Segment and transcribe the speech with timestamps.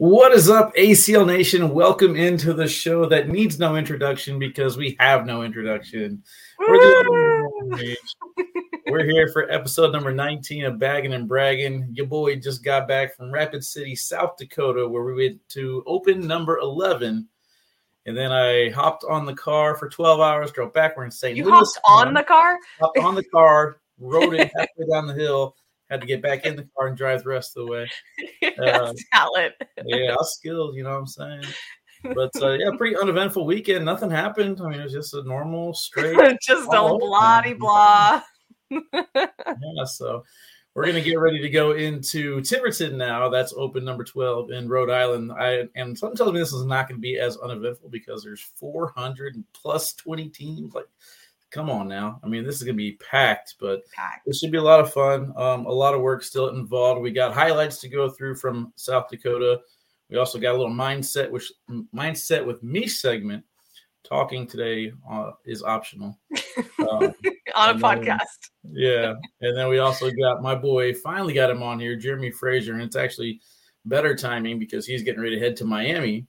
[0.00, 1.74] What is up, ACL Nation?
[1.74, 6.22] Welcome into the show that needs no introduction because we have no introduction.
[6.58, 7.46] We're,
[8.86, 11.90] We're here for episode number 19 of Bagging and Bragging.
[11.92, 16.26] Your boy just got back from Rapid City, South Dakota, where we went to open
[16.26, 17.28] number 11.
[18.06, 20.96] And then I hopped on the car for 12 hours, drove back.
[20.96, 21.36] We're.
[21.36, 22.56] You hopped on the car?
[22.80, 25.56] Hopped on the car, rode it halfway down the hill,
[25.90, 27.90] had to get back in the car and drive the rest of the way.
[28.60, 29.54] Uh, talent.
[29.86, 31.44] yeah, I was skilled, you know what I'm saying?
[32.02, 33.84] But uh, yeah, pretty uneventful weekend.
[33.84, 34.60] Nothing happened.
[34.60, 36.16] I mean, it was just a normal, straight.
[36.42, 38.22] Just a bloody blah.
[38.72, 40.24] Yeah, so
[40.74, 43.28] we're gonna get ready to go into Tiverton now.
[43.28, 45.32] That's open number 12 in Rhode Island.
[45.32, 49.42] I and something tells me this is not gonna be as uneventful because there's 400
[49.52, 50.74] plus 20 teams.
[50.74, 50.86] Like,
[51.50, 52.20] come on now.
[52.22, 54.26] I mean, this is gonna be packed, but Packed.
[54.26, 55.32] it should be a lot of fun.
[55.36, 57.00] Um, a lot of work still involved.
[57.02, 59.60] We got highlights to go through from South Dakota.
[60.08, 61.50] We also got a little mindset, which
[61.94, 63.44] mindset with me segment.
[64.02, 66.18] Talking today uh, is optional.
[66.80, 68.50] Um, on a and then- podcast.
[68.64, 70.94] yeah, and then we also got my boy.
[70.94, 73.40] Finally got him on here, Jeremy Frazier, and it's actually
[73.84, 76.26] better timing because he's getting ready to head to Miami,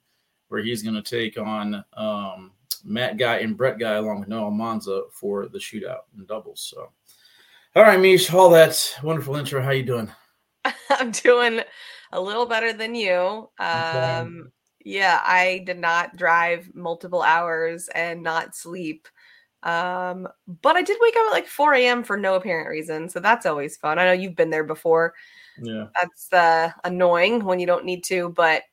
[0.49, 2.51] where he's going to take on um,
[2.83, 6.61] Matt Guy and Brett Guy along with Noah Almanza for the shootout and doubles.
[6.61, 6.91] So,
[7.75, 9.61] all right, Meesh, all that wonderful intro.
[9.61, 10.11] How you doing?
[10.89, 11.61] I'm doing
[12.11, 13.49] a little better than you.
[13.59, 14.51] Um,
[14.83, 19.07] yeah, I did not drive multiple hours and not sleep.
[19.63, 20.27] Um,
[20.61, 22.03] but I did wake up at like 4 a.m.
[22.03, 23.07] for no apparent reason.
[23.09, 23.99] So that's always fun.
[23.99, 25.13] I know you've been there before.
[25.61, 28.63] Yeah, That's uh, annoying when you don't need to, but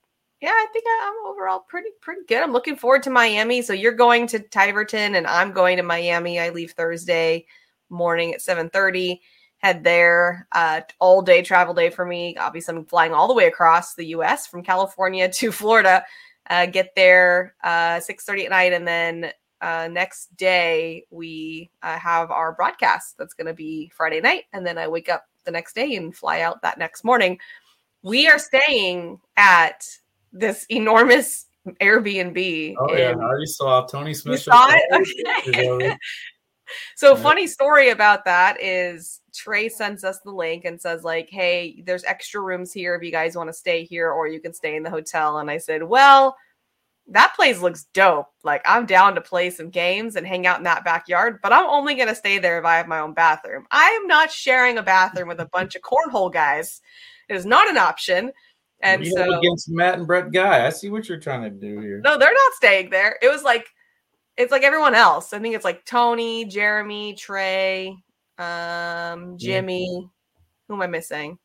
[0.41, 2.43] yeah, I think I, I'm overall pretty pretty good.
[2.43, 3.63] I'm looking forward to Miami.
[3.63, 6.39] So you're going to Tiverton and I'm going to Miami.
[6.39, 7.47] I leave Thursday
[7.91, 9.21] morning at 7:30.
[9.59, 10.47] Head there.
[10.53, 12.37] Uh, all day travel day for me.
[12.37, 14.47] Obviously, I'm flying all the way across the U.S.
[14.47, 16.05] from California to Florida.
[16.49, 22.31] Uh, get there uh, 6:30 at night, and then uh, next day we uh, have
[22.31, 23.19] our broadcast.
[23.19, 26.15] That's going to be Friday night, and then I wake up the next day and
[26.15, 27.39] fly out that next morning.
[28.03, 29.85] We are staying at
[30.33, 31.47] this enormous
[31.81, 32.77] Airbnb.
[32.79, 34.33] oh yeah, I already saw Tony Smith.
[34.33, 35.09] you saw it?
[35.49, 35.97] Okay.
[36.97, 37.23] So Yeah.
[37.23, 42.05] funny story about that is Trey sends us the link and says like, "Hey, there's
[42.05, 44.83] extra rooms here if you guys want to stay here, or you can stay in
[44.83, 46.37] the hotel." And I said, "Well,
[47.07, 48.27] that place looks dope.
[48.45, 51.65] Like I'm down to play some games and hang out in that backyard, but I'm
[51.65, 53.67] only gonna stay there if I have my own bathroom.
[53.71, 56.83] I am not sharing a bathroom with a bunch of cornhole guys.
[57.31, 58.31] It is not an option."
[58.81, 61.81] And You so against Matt and Brett Guy, I see what you're trying to do
[61.81, 62.01] here.
[62.05, 63.19] no, they're not staying there.
[63.23, 63.67] It was like
[64.37, 65.33] it's like everyone else.
[65.33, 67.97] I think it's like Tony, Jeremy, Trey,
[68.39, 70.09] um, Jimmy.
[70.69, 71.39] Who am I missing?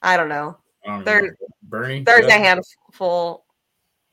[0.00, 0.56] I don't know.
[0.86, 2.02] Don't they're- Bernie.
[2.04, 3.44] There's a handful.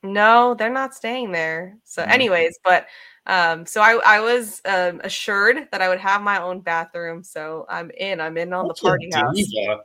[0.04, 1.78] No, they're not staying there.
[1.86, 2.10] So, Mm.
[2.12, 2.86] anyways, but
[3.28, 7.24] um, so I I was um, assured that I would have my own bathroom.
[7.24, 8.20] So I'm in.
[8.20, 9.36] I'm in on the Such a party house.
[9.36, 9.80] diva.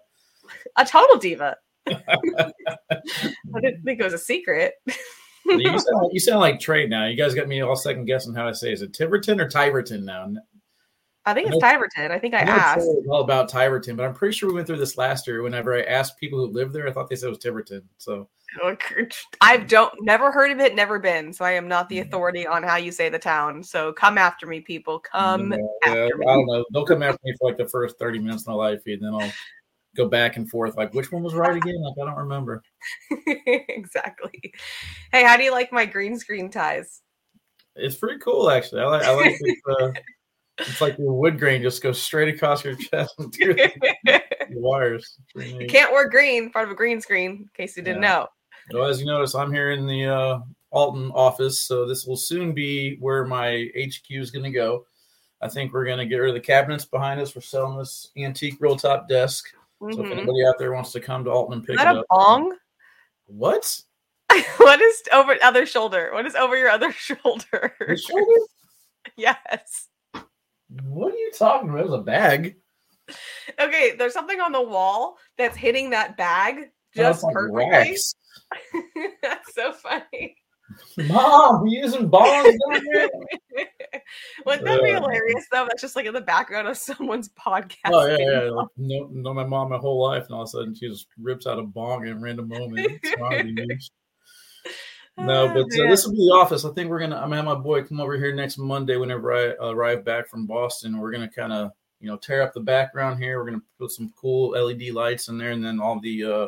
[0.77, 1.56] A total diva.
[1.88, 4.74] I didn't think it was a secret.
[5.46, 7.06] you, sound like, you sound like Trey now.
[7.06, 8.70] You guys got me all second guessing how I say.
[8.70, 8.74] it.
[8.74, 10.32] Is it Tiverton or Tiverton now?
[11.26, 11.70] I think it's Nope.
[11.70, 12.10] Tiverton.
[12.12, 12.88] I think I know asked.
[13.08, 15.42] All about Tiverton, but I'm pretty sure we went through this last year.
[15.42, 17.82] Whenever I asked people who live there, I thought they said it was Tiverton.
[17.98, 18.28] So
[19.40, 21.32] I don't never heard of it, never been.
[21.32, 22.06] So I am not the Mhm.
[22.06, 23.62] authority on how you say the town.
[23.62, 24.98] So come after me, people.
[24.98, 26.64] Come yeah, yeah, after I don't know.
[26.72, 29.14] They'll come after me for like the first 30 minutes of my life feed, and
[29.14, 29.32] then I'll
[29.96, 30.76] go back and forth.
[30.76, 31.80] Like, which one was right again?
[31.82, 32.62] Like, I don't remember.
[33.46, 34.52] exactly.
[35.12, 37.02] Hey, how do you like my green screen ties?
[37.76, 38.82] It's pretty cool, actually.
[38.82, 39.02] I like.
[39.04, 39.58] I like it.
[39.68, 39.92] Uh,
[40.58, 43.70] it's like your wood grain just goes straight across your chest and through the
[44.50, 45.18] you wires.
[45.34, 45.70] Neat.
[45.70, 48.08] can't wear green, part of a green screen, in case you didn't Yeah.
[48.10, 48.28] know.
[48.78, 50.38] Well, as you notice, I'm here in the uh,
[50.70, 54.84] Alton office, so this will soon be where my HQ is going to go.
[55.40, 57.34] I think we're going to get rid of the cabinets behind us.
[57.34, 59.46] We're selling this antique roll top desk.
[59.81, 60.12] So if Mhm.
[60.12, 62.00] anybody out there wants to come to Alton and pick Is pick that it a
[62.00, 62.56] up, bong?
[63.27, 63.81] what?
[64.59, 66.11] what is over other shoulder?
[66.12, 67.75] What is over your other shoulder?
[67.81, 68.41] The shoulder?
[69.17, 69.88] yes.
[70.82, 71.81] What are you talking about?
[71.81, 72.56] It was a bag.
[73.59, 77.65] Okay, there's something on the wall that's hitting that bag just like perfectly.
[77.67, 78.15] wax.
[79.23, 80.37] That's so funny.
[81.08, 82.82] Mom, you using bongs down?
[84.46, 85.67] Wouldn't that be Uh, hilarious though?
[85.69, 87.76] That's just like in the background of someone's podcast.
[87.87, 88.50] Oh yeah, yeah.
[88.50, 91.06] Like, know, know my mom my whole life, and all of a sudden she just
[91.20, 93.00] rips out a bong in a random moment.
[93.02, 93.90] It's wrong with you, Meesh.
[95.19, 96.64] No, Oh, but uh, this will be the office.
[96.64, 97.17] I think we're gonna.
[97.17, 100.46] I'm gonna have my boy come over here next Monday whenever I arrive back from
[100.46, 100.99] Boston.
[100.99, 103.38] We're gonna kind of you know tear up the background here.
[103.38, 106.46] We're gonna put some cool LED lights in there, and then all the uh,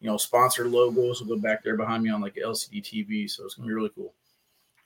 [0.00, 3.30] you know, sponsor logos will go back there behind me on like LCD TV.
[3.30, 4.14] So it's gonna be really cool.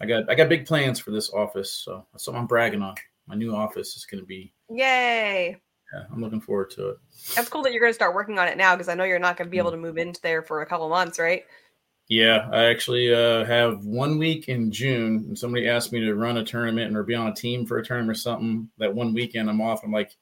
[0.00, 2.94] I got I got big plans for this office, so that's something I'm bragging on.
[3.26, 5.56] My new office is gonna be Yay!
[5.92, 6.98] Yeah, I'm looking forward to it.
[7.36, 9.36] That's cool that you're to start working on it now because I know you're not
[9.38, 11.44] to be able to move into there for a couple months, right?
[12.08, 16.36] Yeah, I actually uh, have one week in June, and somebody asked me to run
[16.36, 18.68] a tournament or be on a team for a tournament or something.
[18.78, 19.84] That one weekend I'm off.
[19.84, 20.16] I'm like,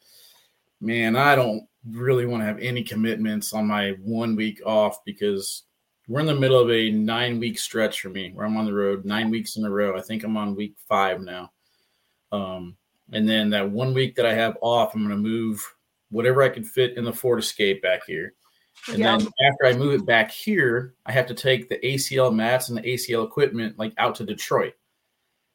[0.82, 5.62] man, I don't really want to have any commitments on my one week off because
[6.08, 8.74] we're in the middle of a nine week stretch for me where I'm on the
[8.74, 9.96] road nine weeks in a row.
[9.96, 11.52] I think I'm on week five now.
[12.32, 12.76] Um,
[13.12, 15.62] and then that one week that I have off, I'm going to move
[16.10, 18.34] whatever I can fit in the Ford Escape back here.
[18.88, 19.16] And yeah.
[19.16, 22.78] then after I move it back here, I have to take the ACL mats and
[22.78, 24.74] the ACL equipment like out to Detroit.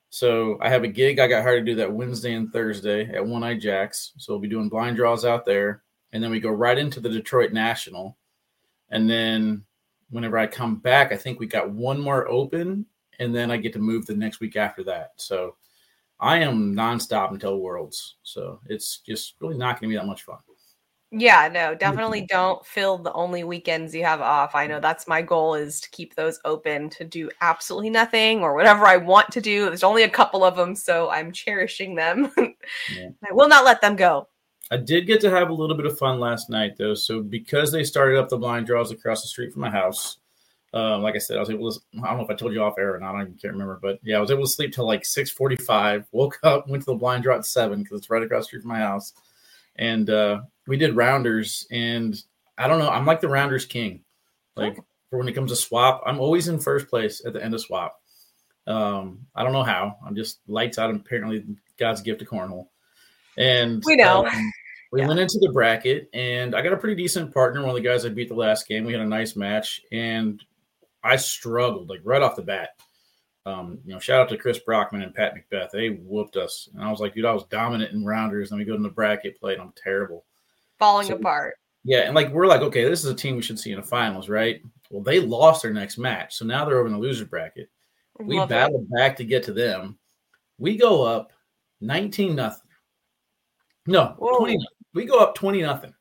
[0.10, 1.20] So I have a gig.
[1.20, 4.14] I got hired to do that Wednesday and Thursday at One Eye Jacks.
[4.18, 5.84] So we'll be doing blind draws out there,
[6.14, 8.18] and then we go right into the Detroit National.
[8.90, 9.66] And then
[10.10, 12.86] whenever I come back, I think we got one more open,
[13.20, 15.12] and then I get to move the next week after that.
[15.18, 15.56] So
[16.20, 18.16] I am nonstop until Worlds.
[18.24, 20.38] So it's just really not going to be that much fun.
[21.12, 24.56] Yeah, no, definitely don't fill the only weekends you have off.
[24.56, 28.54] I know that's my goal is to keep those open to do absolutely nothing or
[28.54, 29.66] whatever I want to do.
[29.66, 32.32] There's only a couple of them, so I'm cherishing them.
[32.38, 33.10] yeah.
[33.30, 34.28] I will not let them go.
[34.70, 36.94] I did get to have a little bit of fun last night though.
[36.94, 40.18] So because they started up the blind draws across the street from my house,
[40.74, 41.80] um, like I said, I was able to.
[42.04, 43.16] I don't know if I told you off air or not.
[43.16, 46.06] I can't remember, but yeah, I was able to sleep till like six forty-five.
[46.12, 48.64] Woke up, went to the blind draw at seven because it's right across the street
[48.64, 49.14] from my house,
[49.78, 51.68] and uh, we did rounders.
[51.72, 52.16] And
[52.58, 52.90] I don't know.
[52.90, 54.04] I'm like the rounders king.
[54.56, 54.76] Like
[55.10, 57.62] for when it comes to swap, I'm always in first place at the end of
[57.62, 58.00] swap.
[58.66, 59.98] Um, I don't know how.
[60.06, 60.94] I'm just lights out.
[60.94, 61.46] Apparently,
[61.78, 62.68] God's gift to cornhole.
[63.38, 64.26] And we know.
[64.26, 64.52] Um,
[64.92, 65.08] we yeah.
[65.08, 67.62] went into the bracket, and I got a pretty decent partner.
[67.62, 68.84] One of the guys I beat the last game.
[68.84, 70.44] We had a nice match, and
[71.04, 72.70] I struggled like right off the bat.
[73.48, 75.72] Um, you know, shout out to Chris Brockman and Pat McBeth.
[75.72, 76.68] They whooped us.
[76.74, 78.50] And I was like, dude, I was dominant in rounders.
[78.50, 80.26] Then we go to the bracket play and I'm terrible.
[80.80, 81.56] Falling so, apart.
[81.86, 82.00] Yeah.
[82.00, 84.28] And like, we're like, okay, this is a team we should see in the finals,
[84.28, 84.62] right?
[84.90, 86.36] Well, they lost their next match.
[86.36, 87.70] So now they're over in the loser bracket.
[88.20, 88.98] We Love battled it.
[88.98, 89.98] back to get to them.
[90.58, 91.32] We go up
[91.80, 92.70] 19 nothing.
[93.86, 94.40] No, Whoa.
[94.40, 94.58] 20
[94.94, 95.94] We go up 20 nothing.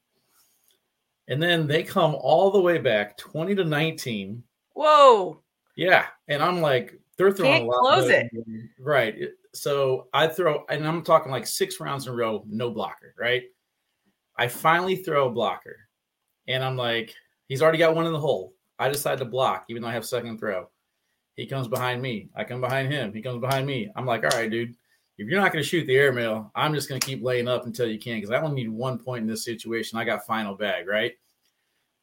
[1.29, 5.41] And then they come all the way back 20 to 19 Whoa.
[5.77, 6.07] Yeah.
[6.29, 7.81] And I'm like, they're throwing Can't a lot.
[7.81, 8.31] Close it.
[8.79, 9.17] Right.
[9.55, 13.45] So I throw, and I'm talking like six rounds in a row, no blocker, right?
[14.37, 15.77] I finally throw a blocker.
[16.47, 17.15] And I'm like,
[17.49, 18.53] he's already got one in the hole.
[18.79, 20.69] I decide to block, even though I have second throw.
[21.37, 22.29] He comes behind me.
[22.35, 23.13] I come behind him.
[23.13, 23.91] He comes behind me.
[23.97, 24.75] I'm like, all right, dude,
[25.19, 27.67] if you're not going to shoot the airmail, I'm just going to keep laying up
[27.67, 29.99] until you can because I only need one point in this situation.
[29.99, 31.13] I got final bag, right?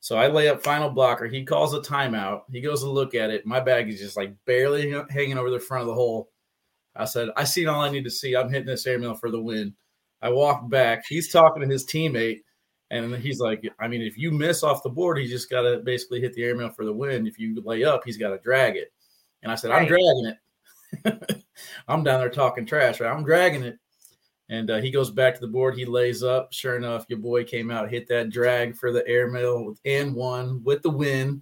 [0.04, 1.28] So I lay up final blocker.
[1.28, 2.42] He calls a timeout.
[2.52, 3.46] He goes to look at it.
[3.46, 6.30] My bag is just like barely hanging over the front of the hole.
[6.94, 8.36] I said, I seen all I need to see.
[8.36, 9.74] I'm hitting this airmail for the win.
[10.22, 11.06] I walk back.
[11.08, 12.42] He's talking to his teammate,
[12.92, 15.78] and he's like, I mean, if you miss off the board, he just got to
[15.78, 17.26] basically hit the airmail for the win.
[17.26, 18.92] If you lay up, he's got to drag it.
[19.42, 19.84] And I said, right.
[19.84, 20.34] I'm dragging
[21.06, 21.44] it.
[21.88, 23.10] I'm down there talking trash, right?
[23.10, 23.80] I'm dragging it.
[24.54, 25.76] And uh, he goes back to the board.
[25.76, 26.54] He lays up.
[26.54, 30.64] Sure enough, your boy came out, hit that drag for the airmail with and won
[30.64, 31.42] with the win.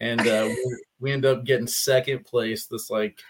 [0.00, 2.66] And uh, we, we end up getting second place.
[2.66, 3.20] This like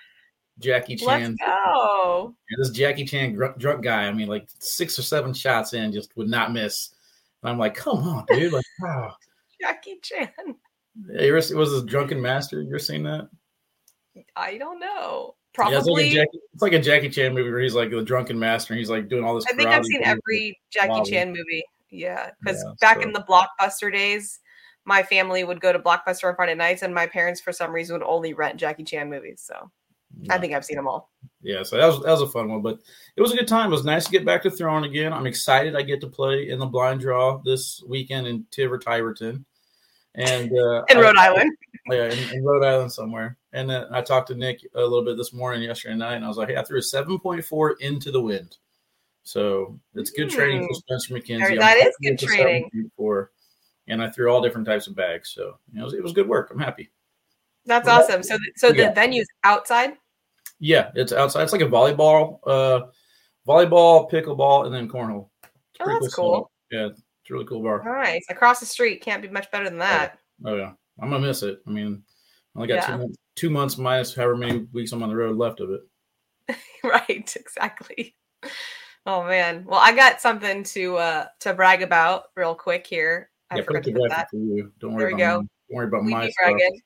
[0.59, 1.37] Jackie Chan.
[1.39, 2.35] Let's go.
[2.57, 4.09] this Jackie Chan gr- drunk guy.
[4.09, 6.95] I mean, like six or seven shots in, just would not miss.
[7.43, 8.55] And I'm like, come on, dude.
[8.55, 9.13] Like, wow.
[9.61, 10.31] Jackie Chan.
[11.13, 12.63] Yeah, was a drunken master?
[12.63, 13.29] You ever seen that?
[14.35, 15.35] I don't know.
[15.61, 16.09] Probably.
[16.09, 18.39] Yeah, it's, like Jackie, it's, like a Jackie Chan movie where he's like the drunken
[18.39, 19.47] master and he's like doing all this.
[19.47, 21.65] I think I've seen every Jackie Chan movie.
[21.91, 23.03] Yeah, because yeah, back so.
[23.03, 24.39] in the blockbuster days,
[24.85, 27.99] my family would go to Blockbuster on Friday nights, and my parents, for some reason,
[27.99, 29.43] would only rent Jackie Chan movies.
[29.45, 29.71] So
[30.21, 30.35] yeah.
[30.35, 31.11] I think I've seen them all.
[31.43, 32.79] Yeah, so that was that was a fun one, but
[33.17, 33.69] it was a good time.
[33.69, 35.13] It was nice to get back to throwing again.
[35.13, 35.77] I'm excited.
[35.77, 39.45] I get to play in the blind draw this weekend in Tiver Tiverton,
[40.15, 41.53] and uh, in Rhode I, Island.
[41.91, 43.39] Yeah, in, in Rhode Island somewhere.
[43.53, 46.29] And then I talked to Nick a little bit this morning, yesterday night, and I
[46.29, 48.57] was like, hey, I threw a 7.4 into the wind.
[49.23, 50.33] So it's good mm.
[50.33, 51.59] training for Spencer McKenzie.
[51.59, 52.91] That is good training.
[52.97, 53.33] For,
[53.89, 55.31] and I threw all different types of bags.
[55.35, 56.51] So you know, it was, it was good work.
[56.53, 56.91] I'm happy.
[57.67, 58.23] That's well, awesome.
[58.23, 59.93] So, so the venue's outside.
[60.59, 61.43] Yeah, it's outside.
[61.43, 62.87] It's like a volleyball, uh,
[63.47, 65.29] volleyball, pickleball, and then cornhole.
[65.81, 66.31] Oh, that's cool.
[66.31, 66.51] cool.
[66.71, 67.83] Yeah, it's a really cool bar.
[67.85, 68.25] Nice.
[68.29, 70.19] Across the street, can't be much better than that.
[70.45, 71.61] Oh, oh yeah, I'm gonna miss it.
[71.67, 72.03] I mean,
[72.57, 72.87] only got yeah.
[72.87, 76.57] two months, two months minus however many weeks I'm on the road left of it.
[76.85, 78.17] right, exactly.
[79.07, 79.65] Oh man.
[79.67, 83.31] Well, I got something to uh to brag about real quick here.
[83.51, 84.31] I yeah, forgot to put that.
[84.31, 84.73] For you.
[84.81, 85.05] Don't worry.
[85.05, 85.37] There we go.
[85.39, 86.81] Don't worry about We my bragging.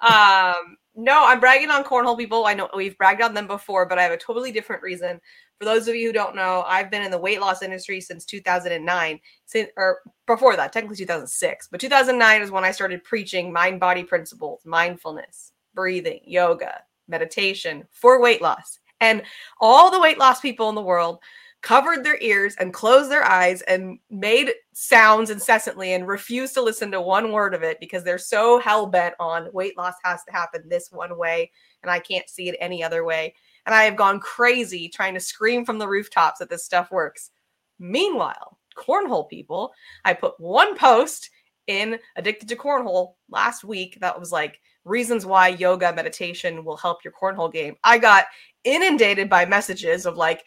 [0.00, 2.46] Um, no, I'm bragging on cornhole people.
[2.46, 5.20] I know we've bragged on them before, but I have a totally different reason.
[5.58, 8.24] For those of you who don't know, I've been in the weight loss industry since
[8.24, 11.68] 2009, since or before that, technically 2006.
[11.70, 18.20] But 2009 is when I started preaching mind body principles, mindfulness, breathing, yoga, meditation for
[18.20, 18.78] weight loss.
[19.00, 19.22] And
[19.60, 21.18] all the weight loss people in the world
[21.60, 26.90] covered their ears and closed their eyes and made sounds incessantly and refused to listen
[26.92, 30.32] to one word of it because they're so hell bent on weight loss has to
[30.32, 31.50] happen this one way
[31.82, 33.34] and I can't see it any other way.
[33.68, 37.32] And I have gone crazy trying to scream from the rooftops that this stuff works.
[37.78, 39.74] Meanwhile, cornhole people,
[40.06, 41.28] I put one post
[41.66, 47.04] in Addicted to Cornhole last week that was like reasons why yoga meditation will help
[47.04, 47.76] your cornhole game.
[47.84, 48.24] I got
[48.64, 50.44] inundated by messages of like,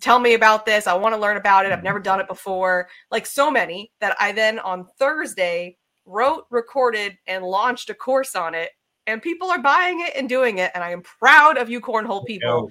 [0.00, 0.88] tell me about this.
[0.88, 1.70] I want to learn about it.
[1.70, 2.88] I've never done it before.
[3.12, 8.56] Like so many that I then on Thursday wrote, recorded, and launched a course on
[8.56, 8.70] it.
[9.06, 10.70] And people are buying it and doing it.
[10.74, 12.70] And I am proud of you, cornhole people.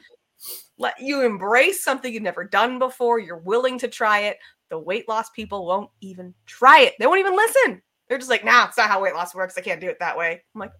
[0.77, 3.19] Let you embrace something you've never done before.
[3.19, 4.37] You're willing to try it.
[4.69, 6.93] The weight loss people won't even try it.
[6.99, 7.81] They won't even listen.
[8.07, 9.57] They're just like, nah, it's not how weight loss works.
[9.57, 10.41] I can't do it that way.
[10.53, 10.71] I'm like,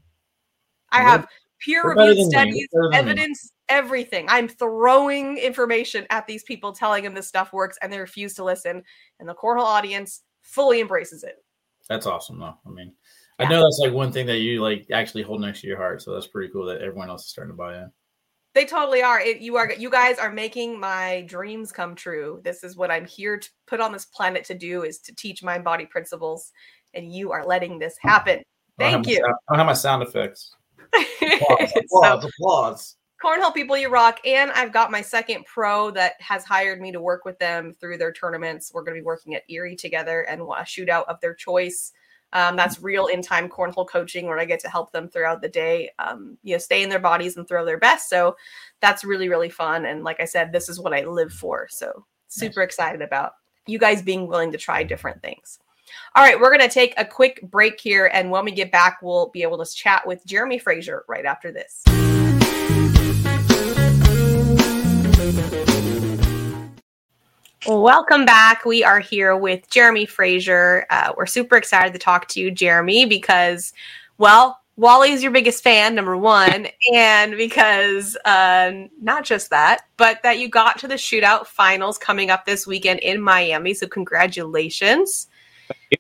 [0.92, 1.28] I have
[1.60, 3.12] peer reviewed studies, They're better than me.
[3.12, 4.26] evidence, everything.
[4.30, 8.44] I'm throwing information at these people, telling them this stuff works, and they refuse to
[8.44, 8.84] listen.
[9.20, 11.44] And the cornhole audience fully embraces it.
[11.90, 12.56] That's awesome, though.
[12.66, 12.94] I mean,
[13.40, 16.02] I know that's like one thing that you like actually hold next to your heart.
[16.02, 17.92] So that's pretty cool that everyone else is starting to buy in.
[18.54, 19.20] They totally are.
[19.20, 19.72] It, you are.
[19.74, 22.40] You guys are making my dreams come true.
[22.44, 25.42] This is what I'm here to put on this planet to do: is to teach
[25.44, 26.52] mind body principles,
[26.94, 28.40] and you are letting this happen.
[28.80, 29.18] I Thank my you.
[29.18, 30.56] sound- I don't have my sound effects.
[30.94, 32.96] Applause, So- applause, applause.
[33.24, 34.20] Cornhole people, you rock.
[34.26, 37.98] And I've got my second pro that has hired me to work with them through
[37.98, 38.72] their tournaments.
[38.74, 41.94] We're going to be working at Erie together and a shootout of their choice.
[42.34, 45.50] Um, that's real in time cornhole coaching where I get to help them throughout the
[45.50, 48.10] day, um, you know, stay in their bodies and throw their best.
[48.10, 48.36] So
[48.82, 49.86] that's really, really fun.
[49.86, 51.68] And like I said, this is what I live for.
[51.70, 53.34] So super excited about
[53.68, 55.60] you guys being willing to try different things.
[56.16, 58.10] All right, we're going to take a quick break here.
[58.12, 61.52] And when we get back, we'll be able to chat with Jeremy Frazier right after
[61.52, 61.84] this.
[67.66, 68.66] Welcome back.
[68.66, 70.86] We are here with Jeremy Frazier.
[70.90, 73.72] Uh, we're super excited to talk to you, Jeremy, because,
[74.18, 80.40] well, Wally's your biggest fan, number one, and because uh, not just that, but that
[80.40, 83.74] you got to the shootout finals coming up this weekend in Miami.
[83.74, 85.28] So, congratulations.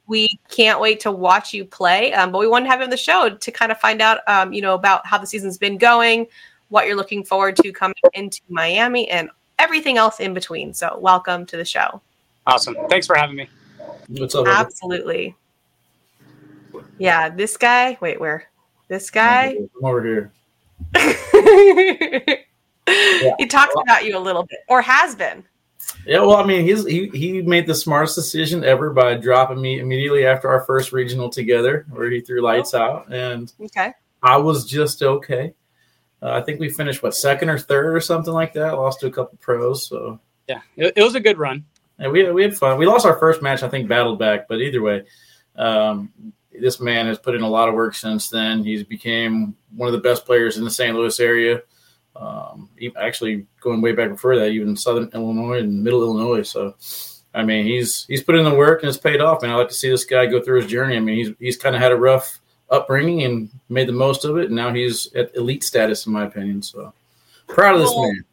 [0.07, 2.11] We can't wait to watch you play.
[2.11, 4.19] Um, but we wanted to have you on the show to kind of find out,
[4.27, 6.27] um, you know, about how the season's been going,
[6.67, 9.29] what you're looking forward to coming into Miami, and
[9.59, 10.73] everything else in between.
[10.73, 12.01] So, welcome to the show.
[12.45, 12.75] Awesome.
[12.89, 13.49] Thanks for having me.
[14.07, 14.45] What's up?
[14.45, 14.59] brother?
[14.59, 15.35] Absolutely.
[16.97, 17.97] Yeah, this guy.
[18.01, 18.47] Wait, where?
[18.87, 19.55] This guy.
[19.55, 20.31] Come over here.
[23.37, 25.43] he talks about you a little bit, or has been.
[26.05, 29.79] Yeah, well, I mean, he's he he made the smartest decision ever by dropping me
[29.79, 32.81] immediately after our first regional together, where he threw lights oh.
[32.81, 33.93] out, and Okay.
[34.21, 35.53] I was just okay.
[36.23, 38.71] Uh, I think we finished what second or third or something like that.
[38.75, 41.65] Lost to a couple pros, so Yeah, it, it was a good run.
[41.99, 42.77] yeah, we we had fun.
[42.77, 45.03] We lost our first match, I think, battled back, but either way,
[45.57, 46.11] um,
[46.59, 48.63] this man has put in a lot of work since then.
[48.63, 50.95] He's became one of the best players in the St.
[50.95, 51.61] Louis area.
[52.15, 56.43] Um, actually, going way back before that, even Southern Illinois and Middle Illinois.
[56.43, 56.75] So,
[57.33, 59.43] I mean, he's he's put in the work and it's paid off.
[59.43, 60.95] And I like to see this guy go through his journey.
[60.95, 62.39] I mean, he's he's kind of had a rough
[62.73, 64.47] upbringing and made the most of it.
[64.47, 66.61] And now he's at elite status, in my opinion.
[66.61, 66.91] So,
[67.47, 68.11] proud of this Cool.
[68.11, 68.25] man.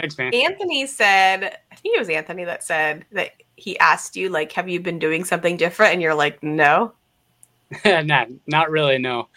[0.00, 0.32] Thanks, man.
[0.34, 4.68] Anthony said, I think it was Anthony that said that he asked you, like, have
[4.68, 5.94] you been doing something different?
[5.94, 6.92] And you're like, no.
[7.84, 8.98] not, not really.
[8.98, 9.28] No.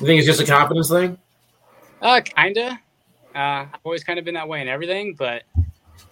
[0.00, 1.18] You think it's just a confidence thing?
[2.00, 2.78] Uh, kinda.
[3.34, 5.42] Uh, I've always kind of been that way in everything, but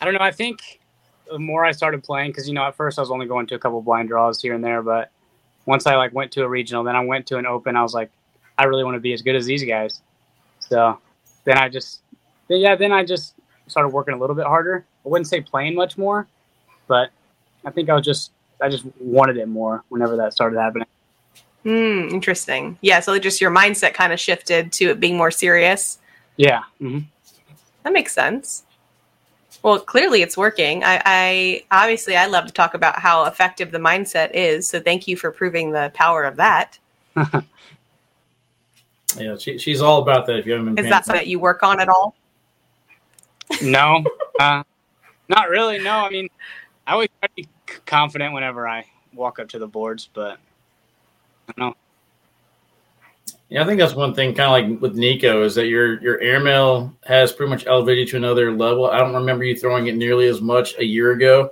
[0.01, 0.21] I don't know.
[0.21, 0.81] I think
[1.31, 3.55] the more I started playing, because you know, at first I was only going to
[3.55, 5.11] a couple blind draws here and there, but
[5.67, 7.77] once I like went to a regional, then I went to an open.
[7.77, 8.11] I was like,
[8.57, 10.01] I really want to be as good as these guys.
[10.61, 10.99] So
[11.45, 12.01] then I just,
[12.49, 13.35] then, yeah, then I just
[13.67, 14.85] started working a little bit harder.
[15.05, 16.27] I wouldn't say playing much more,
[16.87, 17.11] but
[17.65, 18.31] I think I was just,
[18.61, 20.87] I just wanted it more whenever that started happening.
[21.65, 22.79] Hmm, interesting.
[22.81, 25.99] Yeah, so just your mindset kind of shifted to it being more serious.
[26.37, 26.63] Yeah.
[26.79, 27.01] hmm
[27.83, 28.65] That makes sense.
[29.67, 30.85] Well, clearly it's working.
[30.85, 34.69] I, I obviously I love to talk about how effective the mindset is.
[34.69, 36.79] So thank you for proving the power of that.
[39.19, 40.41] Yeah, she, she's all about that.
[40.41, 42.15] If you haven't been Is that something that you work on at all?
[43.63, 44.05] No,
[44.39, 44.63] uh,
[45.31, 45.79] not really.
[45.79, 46.29] No, I mean,
[46.87, 47.49] I always try to be
[47.87, 50.39] confident whenever I walk up to the boards, but
[51.49, 51.77] I don't know.
[53.49, 56.21] Yeah, I think that's one thing, kind of like with Nico, is that your your
[56.21, 58.87] airmail has pretty much elevated to another level.
[58.87, 61.51] I don't remember you throwing it nearly as much a year ago.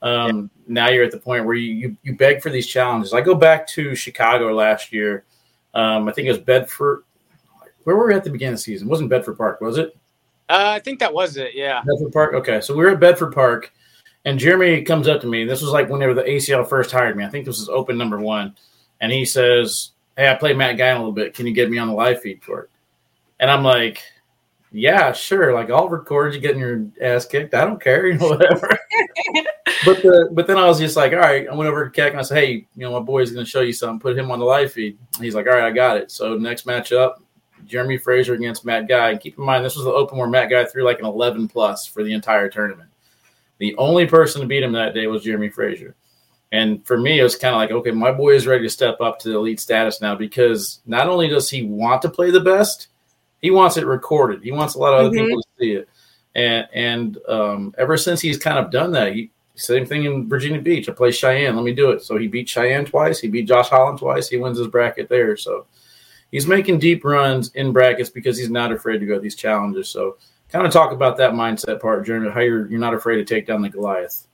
[0.00, 0.62] Um, yeah.
[0.68, 3.12] Now you're at the point where you, you you beg for these challenges.
[3.12, 5.24] I go back to Chicago last year.
[5.74, 7.04] Um, I think it was Bedford.
[7.84, 8.88] Where were we at the beginning of the season?
[8.88, 9.96] It wasn't Bedford Park, was it?
[10.48, 11.54] Uh, I think that was it.
[11.54, 12.34] Yeah, Bedford Park.
[12.34, 13.72] Okay, so we were at Bedford Park,
[14.24, 15.44] and Jeremy comes up to me.
[15.44, 17.24] This was like whenever the ACL first hired me.
[17.24, 18.56] I think this was open number one,
[19.00, 21.34] and he says, "Hey, I played Matt Guy a little bit.
[21.34, 22.70] Can you get me on the live feed for it?"
[23.40, 24.02] And I'm like,
[24.72, 25.54] "Yeah, sure.
[25.54, 27.54] Like I'll record you getting your ass kicked.
[27.54, 28.68] I don't care, you know, whatever."
[29.84, 32.12] but the but then I was just like, "All right." I went over to Keck
[32.12, 34.00] and I said, "Hey, you know, my boy's going to show you something.
[34.00, 36.66] Put him on the live feed." He's like, "All right, I got it." So next
[36.66, 37.16] matchup,
[37.66, 39.10] Jeremy Frazier against Matt Guy.
[39.10, 41.48] And keep in mind, this was the open where Matt Guy threw like an 11
[41.48, 42.90] plus for the entire tournament.
[43.58, 45.94] The only person to beat him that day was Jeremy Frazier.
[46.52, 49.00] And for me, it was kind of like, okay, my boy is ready to step
[49.00, 52.40] up to the elite status now because not only does he want to play the
[52.40, 52.88] best,
[53.42, 54.42] he wants it recorded.
[54.42, 55.26] He wants a lot of other mm-hmm.
[55.26, 55.88] people to see it.
[56.34, 60.60] And and um, ever since he's kind of done that, he, same thing in Virginia
[60.60, 60.88] Beach.
[60.88, 61.56] I play Cheyenne.
[61.56, 62.02] Let me do it.
[62.02, 63.18] So he beat Cheyenne twice.
[63.18, 64.28] He beat Josh Holland twice.
[64.28, 65.36] He wins his bracket there.
[65.36, 65.66] So
[66.30, 69.88] he's making deep runs in brackets because he's not afraid to go these challenges.
[69.88, 70.18] So
[70.50, 73.46] kind of talk about that mindset part, Jeremy, how you're you're not afraid to take
[73.46, 74.25] down the Goliath.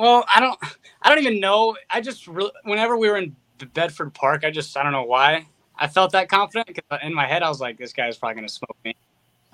[0.00, 0.60] Well, I don't
[1.02, 1.76] I don't even know.
[1.90, 2.28] I just
[2.64, 3.36] whenever we were in
[3.74, 5.46] Bedford Park, I just I don't know why
[5.78, 8.50] I felt that confident because in my head I was like, this guy's probably gonna
[8.50, 8.96] smoke me.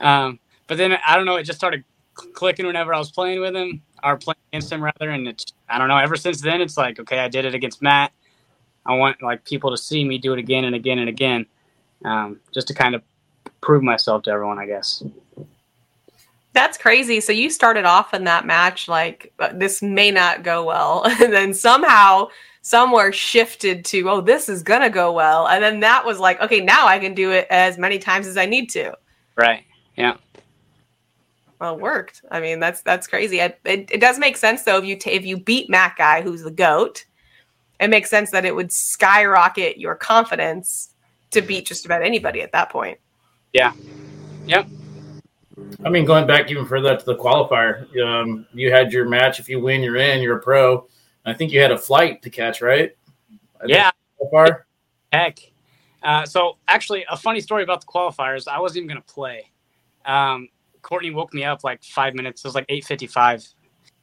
[0.01, 1.85] Um, but then I don't know, it just started
[2.35, 5.79] clicking whenever I was playing with him or playing against him rather, and it's I
[5.79, 5.99] don't know.
[5.99, 8.13] Ever since then, it's like okay, I did it against Matt.
[8.87, 11.47] I want like people to see me do it again and again and again,
[12.05, 13.03] um, just to kind of
[13.63, 15.03] prove myself to everyone, I guess.
[16.57, 17.21] That's crazy.
[17.21, 21.31] So you started off in that match like uh, this may not go well, and
[21.31, 22.29] then somehow
[22.63, 26.63] somewhere shifted to oh this is gonna go well, and then that was like okay
[26.63, 28.97] now I can do it as many times as I need to.
[29.37, 29.65] Right.
[29.99, 30.17] Yeah.
[31.61, 32.23] Well, it worked.
[32.31, 33.41] I mean, that's that's crazy.
[33.41, 36.23] It, it, it does make sense though if you t- if you beat Matt Guy,
[36.23, 37.05] who's the goat,
[37.81, 40.95] it makes sense that it would skyrocket your confidence
[41.33, 42.99] to beat just about anybody at that point.
[43.53, 43.75] Yeah.
[44.47, 44.69] Yep.
[45.85, 49.41] I mean, going back even further to the qualifier, um, you had your match.
[49.41, 50.21] If you win, you're in.
[50.21, 50.87] You're a pro.
[51.25, 52.95] I think you had a flight to catch, right?
[53.61, 53.91] I yeah.
[54.21, 54.63] Qualifier.
[55.13, 55.39] Heck.
[56.03, 58.47] Uh, so actually, a funny story about the qualifiers.
[58.47, 59.51] I wasn't even going to play.
[60.05, 60.49] Um,
[60.83, 62.45] Courtney woke me up like five minutes.
[62.45, 63.45] It was like eight fifty-five,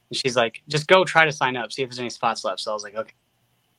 [0.09, 2.59] and she's like, "Just go try to sign up, see if there's any spots left."
[2.59, 3.13] So I was like, "Okay."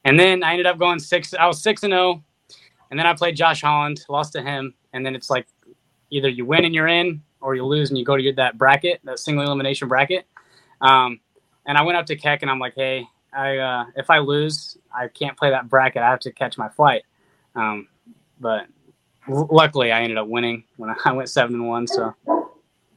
[0.04, 1.34] And then I ended up going six.
[1.34, 2.56] I was six and zero, oh,
[2.90, 5.46] and then I played Josh Holland, lost to him, and then it's like
[6.10, 8.56] either you win and you're in, or you lose and you go to get that
[8.56, 10.26] bracket, that single elimination bracket.
[10.80, 11.20] Um,
[11.66, 14.78] and I went up to Keck and I'm like, "Hey, I uh, if I lose,
[14.94, 16.02] I can't play that bracket.
[16.02, 17.04] I have to catch my flight."
[17.54, 17.88] Um,
[18.40, 18.66] but
[19.28, 21.86] luckily, I ended up winning when I went seven and one.
[21.86, 22.14] So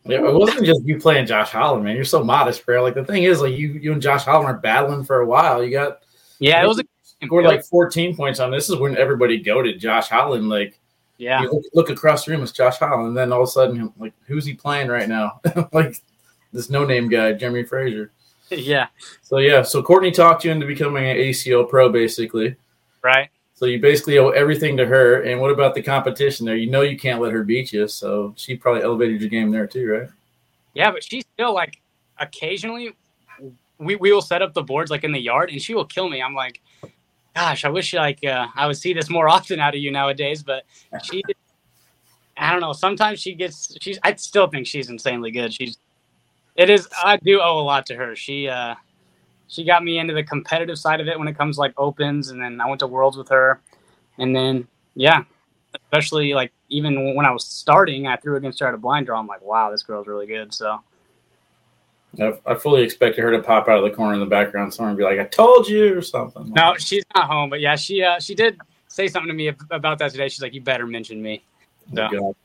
[0.05, 1.95] it wasn't just you playing Josh Holland, man.
[1.95, 2.81] You're so modest, bro.
[2.83, 5.61] Like the thing is, like you, you and Josh Holland are battling for a while.
[5.61, 5.99] You got
[6.39, 6.83] yeah, it was a,
[7.25, 8.51] scored like 14 points on.
[8.51, 10.47] This is when everybody goaded Josh Holland.
[10.49, 10.79] Like
[11.17, 13.91] yeah, look, look, across the room, it's Josh Holland, and then all of a sudden,
[13.97, 15.41] like who's he playing right now?
[15.73, 16.01] like
[16.53, 18.11] this no name guy, Jeremy Frazier.
[18.49, 18.87] Yeah.
[19.23, 22.55] So yeah, so Courtney talked you into becoming an ACL pro, basically.
[23.03, 23.29] Right.
[23.55, 25.23] So you basically owe everything to her.
[25.23, 26.55] And what about the competition there?
[26.55, 29.67] You know you can't let her beat you, so she probably elevated your game there
[29.67, 30.09] too, right?
[30.75, 31.81] Yeah, but she's still like
[32.19, 32.95] occasionally
[33.79, 36.09] we, we will set up the boards like in the yard and she will kill
[36.09, 36.21] me.
[36.21, 36.61] I'm like,
[37.37, 40.43] gosh, I wish like uh, I would see this more often out of you nowadays,
[40.43, 40.63] but
[41.03, 41.23] she
[42.35, 45.53] I don't know, sometimes she gets she's I still think she's insanely good.
[45.53, 45.77] She's
[46.55, 48.15] it is I do owe a lot to her.
[48.15, 48.75] She uh
[49.47, 52.41] she got me into the competitive side of it when it comes like opens, and
[52.41, 53.61] then I went to worlds with her,
[54.17, 55.23] and then yeah,
[55.75, 59.19] especially like even when I was starting, I threw against her at a blind draw.
[59.19, 60.53] I'm like, wow, this girl's really good.
[60.53, 60.81] So.
[62.45, 64.97] I, fully expected her to pop out of the corner in the background somewhere and
[64.97, 66.51] be like, "I told you" or something.
[66.53, 69.99] No, she's not home, but yeah, she uh, she did say something to me about
[69.99, 70.27] that today.
[70.29, 71.43] She's like, "You better mention me."
[71.93, 72.35] So.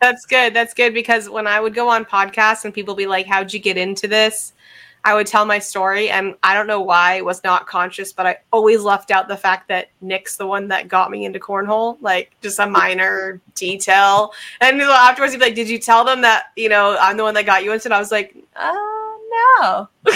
[0.00, 0.52] That's good.
[0.52, 3.60] That's good because when I would go on podcasts and people be like, "How'd you
[3.60, 4.52] get into this?"
[5.04, 8.26] I would tell my story, and I don't know why I was not conscious, but
[8.26, 11.98] I always left out the fact that Nick's the one that got me into cornhole,
[12.00, 14.32] like just a minor detail.
[14.60, 17.34] And afterwards, he'd be like, "Did you tell them that you know I'm the one
[17.34, 17.86] that got you into?" it?
[17.86, 19.88] And I was like, "Oh no,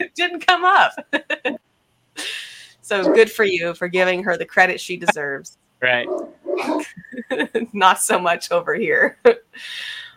[0.00, 0.92] it didn't come up."
[2.80, 5.58] so good for you for giving her the credit she deserves.
[5.82, 6.08] Right.
[7.74, 9.18] not so much over here.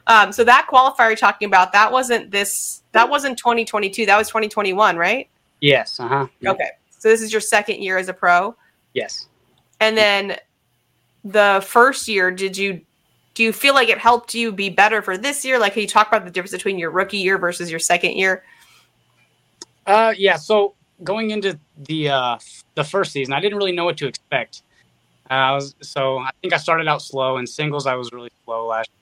[0.08, 4.06] Um, so that qualifier you're talking about, that wasn't this, that wasn't 2022.
[4.06, 5.30] That was 2021, right?
[5.62, 6.00] Yes.
[6.00, 6.28] Uh huh.
[6.46, 6.70] Okay.
[6.90, 8.56] So this is your second year as a pro,
[8.94, 9.28] Yes.
[9.80, 10.38] and then
[11.24, 12.82] the first year, did you
[13.36, 15.58] do you feel like it helped you be better for this year?
[15.60, 18.44] Like, can you talk about the difference between your rookie year versus your second year?
[19.86, 20.36] Uh, yeah.
[20.36, 22.38] So going into the uh,
[22.76, 24.64] the first season, I didn't really know what to expect.
[25.30, 27.88] Uh, I was so I think I started out slow in singles.
[27.88, 28.99] I was really slow last year.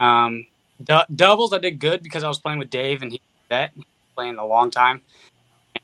[0.00, 0.46] Um,
[0.82, 3.72] du- doubles I did good because I was playing with Dave and he that
[4.16, 5.02] playing a long time.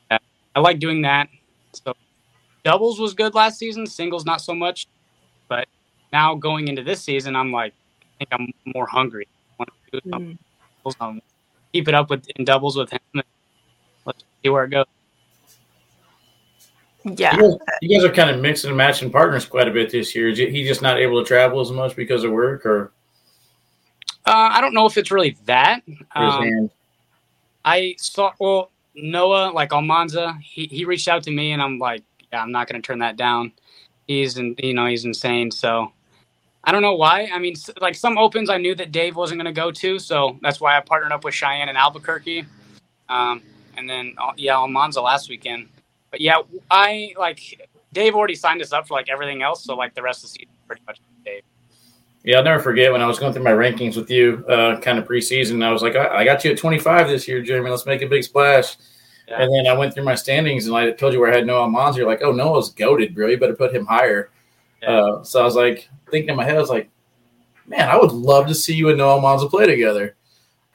[0.09, 0.23] And, uh,
[0.55, 1.29] I like doing that.
[1.73, 1.93] So
[2.63, 3.85] doubles was good last season.
[3.85, 4.87] Singles not so much.
[5.47, 5.67] But
[6.11, 7.73] now going into this season, I'm like
[8.19, 9.27] I think I'm more hungry.
[9.27, 10.37] I want to do Mm.
[10.81, 10.95] doubles.
[10.99, 11.21] Um,
[11.73, 12.99] keep it up with in doubles with him.
[14.05, 14.85] Let's see where it goes.
[17.03, 19.89] Yeah, You guys, you guys are kind of mixing and matching partners quite a bit
[19.89, 20.29] this year.
[20.29, 22.91] Is he just not able to travel as much because of work or
[24.27, 25.83] Uh, I don't know if it's really that.
[26.15, 26.69] Um.
[27.65, 30.37] I saw well Noah like Almanza.
[30.41, 32.99] He he reached out to me and I'm like, yeah, I'm not going to turn
[32.99, 33.51] that down.
[34.07, 35.51] He's in, you know he's insane.
[35.51, 35.91] So
[36.63, 37.29] I don't know why.
[37.33, 40.37] I mean, like some opens I knew that Dave wasn't going to go to, so
[40.41, 42.45] that's why I partnered up with Cheyenne and Albuquerque.
[43.09, 43.41] Um,
[43.77, 45.69] and then uh, yeah, Almanza last weekend.
[46.11, 49.63] But yeah, I like Dave already signed us up for like everything else.
[49.63, 51.43] So like the rest of the season, pretty much Dave.
[52.27, 54.99] Yeah, I'll never forget when I was going through my rankings with you, uh, kind
[54.99, 55.63] of preseason.
[55.63, 57.69] I was like, I, I got you at 25 this year, Jeremy.
[57.69, 58.75] Let's make a big splash.
[59.29, 59.43] Yeah.
[59.43, 61.69] And then I went through my standings and I told you where I had Noah
[61.69, 61.95] Mons.
[61.95, 63.27] You're like, oh, Noah's goated, bro.
[63.27, 64.29] You better put him higher.
[64.81, 64.89] Yeah.
[64.89, 66.89] Uh, so I was like, thinking in my head, I was like,
[67.65, 70.17] man, I would love to see you and Noah Almanza play together.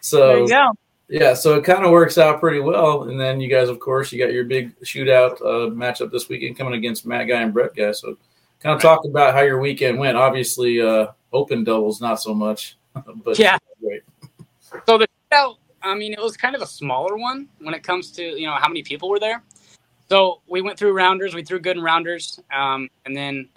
[0.00, 0.72] So go.
[1.10, 3.10] yeah, so it kind of works out pretty well.
[3.10, 6.56] And then you guys, of course, you got your big shootout uh, matchup this weekend
[6.56, 7.92] coming against Matt Guy and Brett Guy.
[7.92, 8.16] So
[8.60, 10.16] kind of talk about how your weekend went.
[10.16, 12.76] Obviously, uh, open doubles not so much,
[13.24, 13.58] but Yeah.
[14.86, 18.10] So the shootout, I mean, it was kind of a smaller one when it comes
[18.12, 19.42] to you know how many people were there.
[20.08, 21.34] So we went through rounders.
[21.34, 23.48] We threw good in rounders, um, and then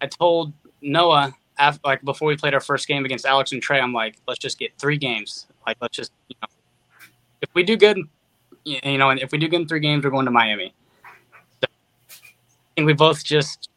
[0.00, 3.80] I told Noah after, like before we played our first game against Alex and Trey,
[3.80, 5.46] I'm like, let's just get three games.
[5.66, 6.48] Like let's just you know,
[7.40, 7.98] if we do good,
[8.64, 10.74] you know, and if we do good in three games, we're going to Miami.
[11.60, 12.16] So I
[12.76, 13.68] think we both just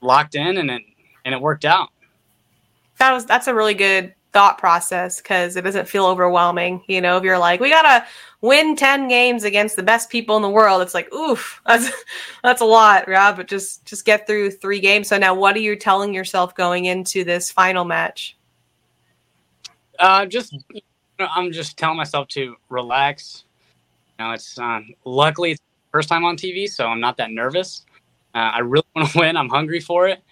[0.00, 0.82] locked in, and it
[1.24, 1.90] and it worked out.
[2.98, 6.82] That was that's a really good thought process because it doesn't feel overwhelming.
[6.86, 8.04] You know, if you're like, we gotta
[8.40, 11.90] win ten games against the best people in the world, it's like, oof, that's
[12.42, 13.36] that's a lot, Rob.
[13.36, 15.08] But just just get through three games.
[15.08, 18.36] So now, what are you telling yourself going into this final match?
[19.98, 20.56] Uh, just
[21.18, 23.44] I'm just telling myself to relax.
[24.18, 25.60] You know, it's um, luckily it's
[25.92, 27.84] first time on TV, so I'm not that nervous.
[28.34, 29.36] Uh, I really want to win.
[29.36, 30.22] I'm hungry for it.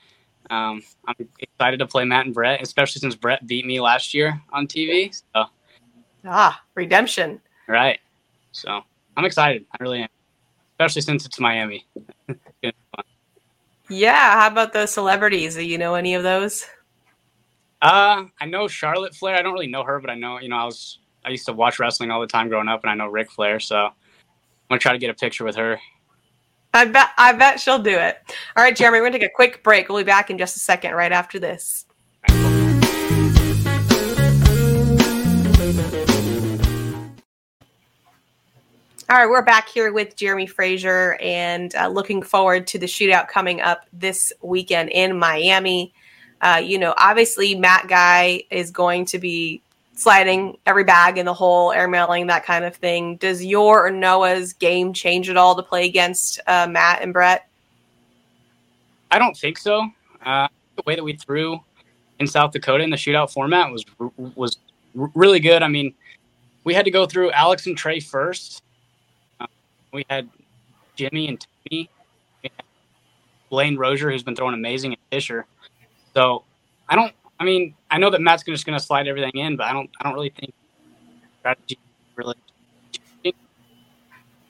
[0.50, 4.40] Um, I'm excited to play Matt and Brett, especially since Brett beat me last year
[4.52, 5.12] on TV.
[5.34, 5.44] So,
[6.24, 7.40] Ah, redemption.
[7.68, 7.98] right.
[8.52, 8.80] So
[9.16, 9.64] I'm excited.
[9.72, 10.08] I really am,
[10.74, 11.86] especially since it's Miami.
[12.62, 12.76] It's.
[13.88, 14.40] Yeah.
[14.40, 15.54] How about the celebrities?
[15.54, 16.66] Do you know any of those?
[17.82, 19.36] Uh, I know Charlotte Flair.
[19.36, 21.52] I don't really know her, but I know you know I was I used to
[21.52, 23.60] watch wrestling all the time growing up, and I know Ric Flair.
[23.60, 23.92] So I'm
[24.70, 25.78] gonna try to get a picture with her.
[26.76, 28.18] I bet I bet she'll do it.
[28.54, 29.88] All right, Jeremy, we're gonna take a quick break.
[29.88, 31.86] We'll be back in just a second, right after this.
[39.08, 43.28] All right, we're back here with Jeremy Frazier and uh, looking forward to the shootout
[43.28, 45.94] coming up this weekend in Miami.
[46.42, 49.62] Uh, you know, obviously, Matt Guy is going to be
[49.96, 53.16] sliding every bag in the hole, airmailing, that kind of thing.
[53.16, 57.48] Does your or Noah's game change at all to play against uh, Matt and Brett?
[59.10, 59.88] I don't think so.
[60.24, 61.58] Uh, the way that we threw
[62.20, 63.84] in South Dakota in the shootout format was
[64.34, 64.58] was
[64.94, 65.62] really good.
[65.62, 65.94] I mean,
[66.64, 68.62] we had to go through Alex and Trey first.
[69.40, 69.46] Uh,
[69.92, 70.28] we had
[70.94, 71.90] Jimmy and Tony.
[73.48, 75.46] Blaine Rozier, who's been throwing amazing at Fisher.
[76.14, 76.44] So
[76.88, 77.12] I don't.
[77.38, 79.90] I mean, I know that Matt's just going to slide everything in, but I don't.
[80.00, 80.52] I don't really think
[81.40, 81.78] strategy
[82.14, 82.34] really.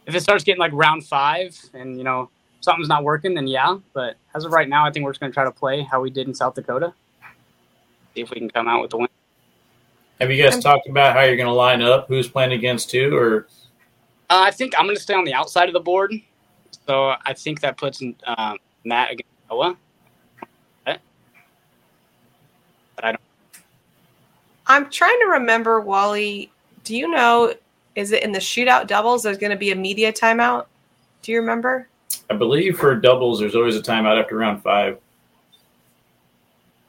[0.06, 3.78] If it starts getting like round five, and you know something's not working, then yeah.
[3.92, 6.00] But as of right now, I think we're just going to try to play how
[6.00, 6.94] we did in South Dakota.
[8.14, 9.08] See if we can come out with the win.
[10.20, 12.08] Have you guys talked about how you're going to line up?
[12.08, 13.14] Who's playing against who?
[13.14, 13.46] Or
[14.30, 16.14] Uh, I think I'm going to stay on the outside of the board.
[16.86, 19.76] So I think that puts um, Matt against Noah.
[20.84, 21.00] But
[23.02, 23.20] I don't.
[24.66, 26.50] I'm trying to remember, Wally.
[26.84, 27.54] Do you know?
[27.94, 29.22] Is it in the shootout doubles?
[29.22, 30.66] There's going to be a media timeout.
[31.22, 31.88] Do you remember?
[32.30, 34.98] I believe for doubles, there's always a timeout after round five.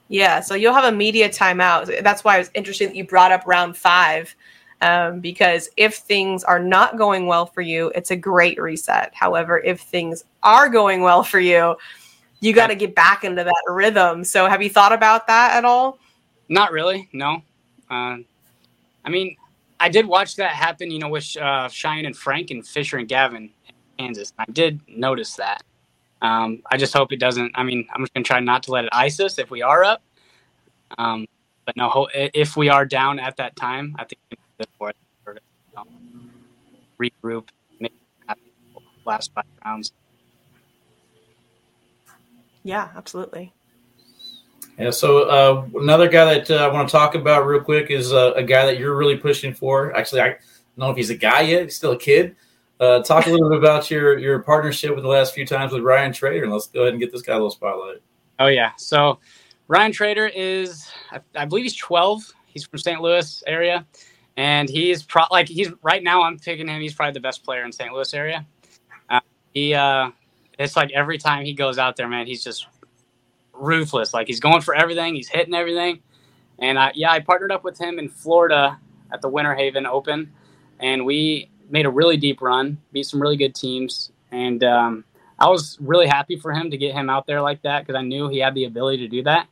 [0.09, 2.03] Yeah, so you'll have a media timeout.
[2.03, 4.33] That's why it was interesting that you brought up round five.
[4.81, 9.11] Um, because if things are not going well for you, it's a great reset.
[9.13, 11.75] However, if things are going well for you,
[12.39, 14.23] you got to get back into that rhythm.
[14.23, 15.99] So, have you thought about that at all?
[16.49, 17.09] Not really.
[17.13, 17.41] No.
[17.89, 18.17] Uh,
[19.05, 19.35] I mean,
[19.79, 20.91] I did watch that happen.
[20.91, 23.51] You know, with uh, Cheyenne and Frank and Fisher and Gavin, in
[23.97, 24.33] Kansas.
[24.37, 25.63] I did notice that.
[26.21, 27.51] Um, I just hope it doesn't.
[27.55, 29.83] I mean, I'm just gonna try not to let it ice us if we are
[29.83, 30.01] up.
[30.97, 31.27] Um,
[31.65, 34.21] but no, if we are down at that time, I think
[34.77, 34.95] for it,
[36.99, 37.49] regroup,
[39.05, 39.93] last five rounds.
[42.67, 43.53] Yeah, absolutely.
[44.77, 44.89] Yeah.
[44.89, 48.33] So uh, another guy that uh, I want to talk about real quick is uh,
[48.35, 49.95] a guy that you're really pushing for.
[49.95, 50.39] Actually, I don't
[50.75, 51.63] know if he's a guy yet.
[51.63, 52.35] He's still a kid.
[52.77, 55.81] Uh, talk a little bit about your your partnership with the last few times with
[55.81, 58.01] Ryan Trader, and let's go ahead and get this guy a little spotlight.
[58.37, 58.73] Oh yeah.
[58.77, 59.19] So
[59.69, 62.33] Ryan Trader is, I, I believe he's 12.
[62.47, 63.01] He's from St.
[63.01, 63.85] Louis area,
[64.35, 66.21] and he's pro like he's right now.
[66.21, 66.81] I'm picking him.
[66.81, 67.93] He's probably the best player in St.
[67.93, 68.45] Louis area.
[69.09, 69.21] Uh,
[69.53, 70.11] he uh,
[70.57, 72.67] it's like every time he goes out there, man, he's just
[73.53, 74.13] ruthless.
[74.13, 75.15] Like he's going for everything.
[75.15, 76.01] He's hitting everything.
[76.59, 78.79] And I, yeah, I partnered up with him in Florida
[79.11, 80.31] at the Winter Haven Open,
[80.79, 85.03] and we made a really deep run, beat some really good teams, and um,
[85.39, 88.01] I was really happy for him to get him out there like that because I
[88.01, 89.47] knew he had the ability to do that.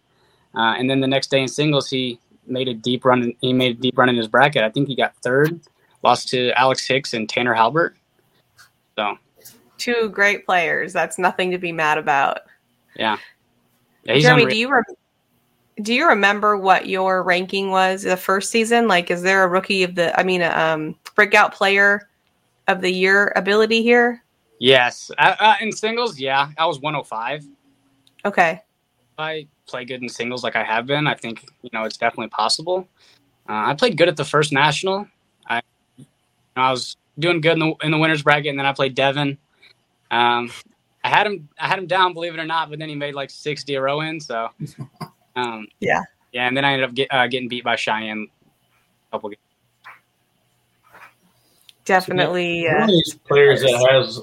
[0.56, 3.34] Uh, and then the next day in singles, he made a deep run.
[3.42, 4.64] He made a deep run in his bracket.
[4.64, 5.60] I think he got third,
[6.04, 7.96] lost to Alex Hicks and Tanner Halbert.
[8.98, 9.18] So,
[9.78, 10.94] two great players.
[10.94, 12.40] That's nothing to be mad about.
[12.96, 13.18] Yeah.
[14.04, 14.96] yeah Jeremy, do you re-
[15.82, 18.88] do you remember what your ranking was the first season?
[18.88, 20.18] Like, is there a rookie of the?
[20.18, 22.10] I mean, a um, breakout player
[22.68, 24.24] of the year ability here?
[24.60, 27.46] Yes, uh, uh, in singles, yeah, I was 105.
[28.24, 28.62] Okay.
[29.18, 31.08] I play good in singles like I have been.
[31.08, 32.88] I think you know it's definitely possible.
[33.48, 35.08] Uh, I played good at the first national.
[35.48, 35.62] I
[36.56, 39.38] I was doing good in the in the winners bracket, and then I played Devin.
[40.16, 40.52] Um,
[41.04, 43.16] I had him I had him down, believe it or not, but then he made
[43.16, 44.20] like 60 a row in.
[44.20, 44.50] So
[45.36, 46.02] um, yeah,
[46.32, 48.28] yeah, and then I ended up get, uh, getting beat by Cheyenne
[49.10, 49.40] a couple games.
[51.84, 54.22] Definitely, so one of these players that has.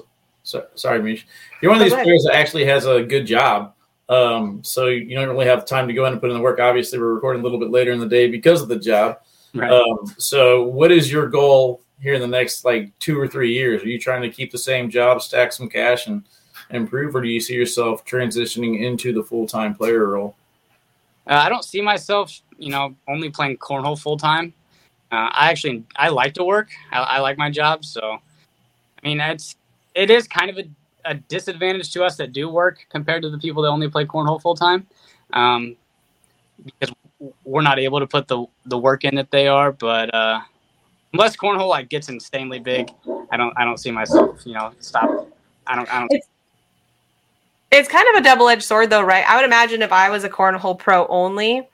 [0.75, 1.23] sorry, Meesh.
[1.61, 3.73] You're one of these players that actually has a good job.
[4.09, 6.59] Um, so you don't really have time to go in and put in the work.
[6.59, 9.19] Obviously, we're recording a little bit later in the day because of the job.
[9.53, 9.71] Right.
[9.71, 13.81] Um, so, what is your goal here in the next like two or three years?
[13.81, 16.23] Are you trying to keep the same job, stack some cash, and
[16.69, 20.35] improve, or do you see yourself transitioning into the full time player role?
[21.25, 24.53] Uh, I don't see myself, you know, only playing cornhole full time.
[25.11, 26.69] Uh, I actually I like to work.
[26.91, 29.55] I, I, like my job, so I mean it's
[29.95, 30.65] it is kind of a,
[31.05, 34.41] a, disadvantage to us that do work compared to the people that only play cornhole
[34.41, 34.87] full time,
[35.31, 35.77] um,
[36.65, 36.93] because
[37.45, 39.71] we're not able to put the the work in that they are.
[39.71, 40.41] But uh,
[41.13, 42.91] unless cornhole like gets insanely big,
[43.31, 45.27] I don't I don't see myself you know stop.
[45.67, 46.11] I don't I don't.
[46.11, 46.27] It's,
[47.71, 49.27] it's kind of a double edged sword though, right?
[49.27, 51.67] I would imagine if I was a cornhole pro only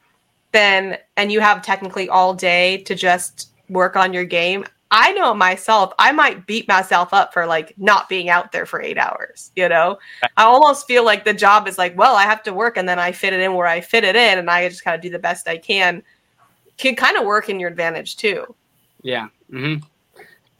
[0.51, 5.33] then and you have technically all day to just work on your game i know
[5.33, 9.51] myself i might beat myself up for like not being out there for eight hours
[9.55, 9.97] you know
[10.37, 12.97] i almost feel like the job is like well i have to work and then
[12.97, 15.09] i fit it in where i fit it in and i just kind of do
[15.09, 16.01] the best i can
[16.77, 18.55] can kind of work in your advantage too
[19.01, 19.83] yeah mm-hmm.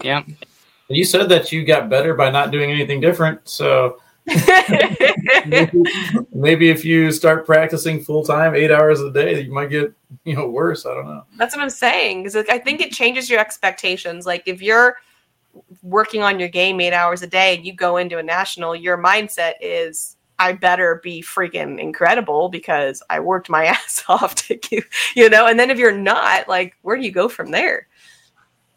[0.01, 0.23] yeah
[0.87, 3.99] you said that you got better by not doing anything different so
[5.45, 5.83] maybe,
[6.33, 10.35] maybe, if you start practicing full time, eight hours a day, you might get you
[10.35, 10.85] know worse.
[10.85, 11.23] I don't know.
[11.37, 12.23] That's what I'm saying.
[12.23, 14.25] Because like, I think it changes your expectations.
[14.25, 14.97] Like if you're
[15.81, 18.97] working on your game eight hours a day and you go into a national, your
[18.97, 24.85] mindset is I better be freaking incredible because I worked my ass off to keep,
[25.15, 25.47] you know.
[25.47, 27.87] And then if you're not, like, where do you go from there?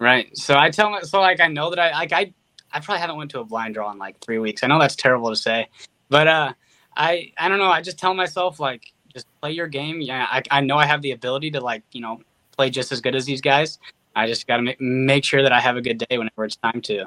[0.03, 0.37] Right.
[0.37, 2.35] So I tell so like I know that I like I
[2.73, 4.65] I probably haven't went to a blind draw in like three weeks.
[4.65, 5.69] I know that's terrible to say,
[6.09, 6.55] but uh,
[6.97, 7.71] I I don't know.
[7.71, 10.01] I just tell myself like just play your game.
[10.01, 13.01] Yeah, I I know I have the ability to like you know play just as
[13.01, 13.79] good as these guys.
[14.17, 16.57] I just got to make make sure that I have a good day whenever it's
[16.57, 17.07] time to.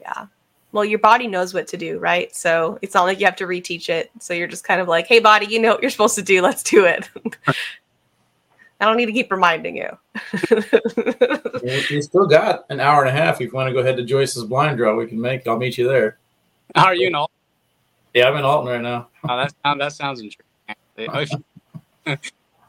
[0.00, 0.26] Yeah.
[0.70, 2.32] Well, your body knows what to do, right?
[2.36, 4.12] So it's not like you have to reteach it.
[4.20, 6.40] So you're just kind of like, "Hey, body, you know what you're supposed to do.
[6.40, 7.08] Let's do it."
[8.80, 9.88] I don't need to keep reminding you.
[11.90, 13.36] you still got an hour and a half.
[13.36, 15.46] If you want to go ahead to Joyce's blind draw, we can make.
[15.46, 16.18] I'll meet you there.
[16.74, 17.34] How are you in Alton?
[18.12, 19.08] Yeah, I'm in Alton right now.
[19.28, 21.44] Oh, that sounds that sounds intriguing.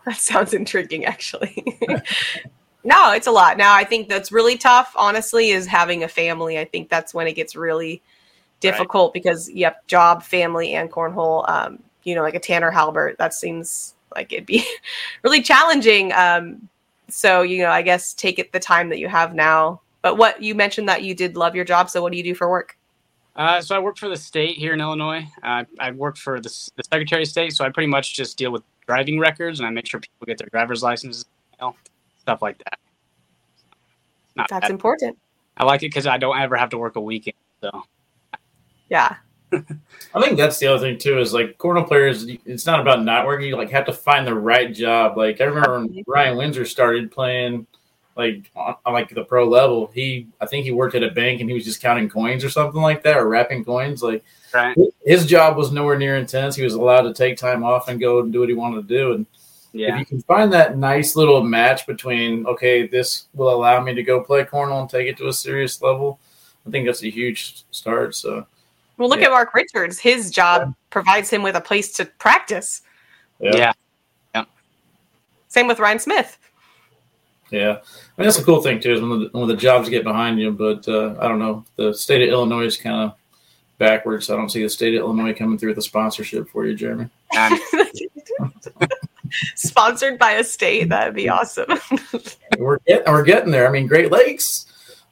[0.05, 1.63] that sounds intriguing, actually.
[2.83, 3.57] no, it's a lot.
[3.57, 4.93] Now, I think that's really tough.
[4.95, 6.57] Honestly, is having a family.
[6.57, 8.01] I think that's when it gets really
[8.61, 9.13] difficult right.
[9.21, 11.49] because you have job, family, and cornhole.
[11.49, 13.17] Um, you know, like a Tanner Halbert.
[13.17, 14.65] That seems like it'd be
[15.23, 16.13] really challenging.
[16.13, 16.67] Um,
[17.09, 19.81] so you know, I guess take it the time that you have now.
[20.01, 21.89] But what you mentioned that you did love your job.
[21.89, 22.77] So what do you do for work?
[23.35, 25.27] Uh, so I work for the state here in Illinois.
[25.43, 28.51] Uh, I work for the, the Secretary of State, so I pretty much just deal
[28.51, 31.75] with driving records and I make sure people get their driver's licenses, you know,
[32.19, 32.79] stuff like that.
[34.35, 34.71] Not That's bad.
[34.71, 35.17] important.
[35.57, 37.35] I like it because I don't ever have to work a weekend.
[37.61, 37.83] So,
[38.89, 39.17] yeah.
[39.51, 41.19] I think that's the other thing too.
[41.19, 43.47] Is like cornhole players, it's not about not working.
[43.47, 45.17] You like have to find the right job.
[45.17, 47.65] Like I remember when Ryan Windsor started playing,
[48.15, 49.91] like on, on, like the pro level.
[49.93, 52.49] He, I think he worked at a bank and he was just counting coins or
[52.49, 54.03] something like that, or wrapping coins.
[54.03, 54.75] Like right.
[55.05, 56.55] his job was nowhere near intense.
[56.55, 58.95] He was allowed to take time off and go and do what he wanted to
[58.95, 59.13] do.
[59.13, 59.25] And
[59.71, 59.93] yeah.
[59.93, 64.03] if you can find that nice little match between, okay, this will allow me to
[64.03, 66.19] go play cornhole and take it to a serious level.
[66.65, 68.15] I think that's a huge start.
[68.15, 68.45] So
[68.97, 69.27] well, look yeah.
[69.27, 69.99] at Mark Richards.
[69.99, 70.73] His job yeah.
[70.89, 72.81] provides him with a place to practice.
[73.39, 73.55] Yeah.
[73.55, 73.73] yeah.
[75.47, 76.37] Same with Ryan Smith.
[77.49, 77.73] Yeah, I
[78.17, 80.51] mean, that's a cool thing too is when the, when the jobs get behind you.
[80.51, 83.13] But uh, I don't know, the state of Illinois is kind of
[83.77, 84.29] backwards.
[84.29, 87.09] I don't see the state of Illinois coming through with a sponsorship for you, Jeremy.
[89.55, 91.67] Sponsored by a state, that'd be awesome.
[92.57, 93.67] we're getting we're getting there.
[93.67, 94.65] I mean, Great Lakes.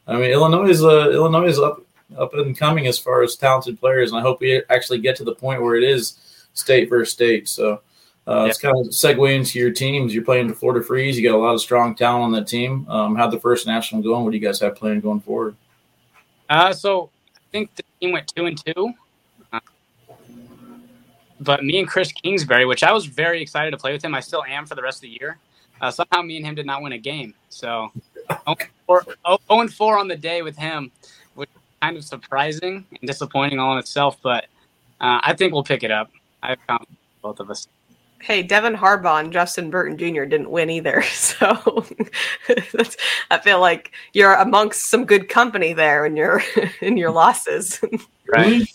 [0.07, 1.84] I mean, Illinois is uh, Illinois is up
[2.17, 5.23] up and coming as far as talented players, and I hope we actually get to
[5.23, 6.19] the point where it is
[6.53, 7.47] state versus state.
[7.47, 7.81] So
[8.27, 8.45] uh, yeah.
[8.45, 10.13] it's kind of segue into your teams.
[10.13, 11.17] You're playing the Florida Freeze.
[11.17, 12.87] You got a lot of strong talent on that team.
[12.89, 14.23] Um, how'd the first national going?
[14.23, 15.55] What do you guys have planned going forward?
[16.49, 18.93] Uh, so I think the team went two and two.
[19.51, 19.59] Uh,
[21.39, 24.19] but me and Chris Kingsbury, which I was very excited to play with him, I
[24.21, 25.37] still am for the rest of the year.
[25.81, 27.33] Uh, somehow me and him did not win a game.
[27.49, 27.91] So
[28.47, 28.57] 0
[29.49, 30.91] and 4 on the day with him
[31.85, 34.45] kind of surprising and disappointing all in itself, but
[35.01, 36.09] uh, I think we'll pick it up.
[36.41, 36.85] I found
[37.21, 37.67] both of us.
[38.21, 40.23] Hey, Devin Harbaugh and Justin Burton Jr.
[40.23, 41.85] didn't win either, so
[43.29, 46.41] I feel like you're amongst some good company there in your
[46.81, 47.79] in your losses.
[48.27, 48.67] Right.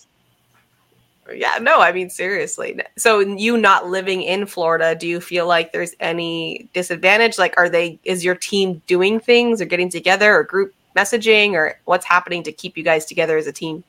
[1.35, 2.81] yeah, no, I mean seriously.
[2.97, 7.39] So you not living in Florida, do you feel like there's any disadvantage?
[7.39, 7.99] Like, are they?
[8.05, 12.53] Is your team doing things or getting together or group messaging or what's happening to
[12.53, 13.85] keep you guys together as a team?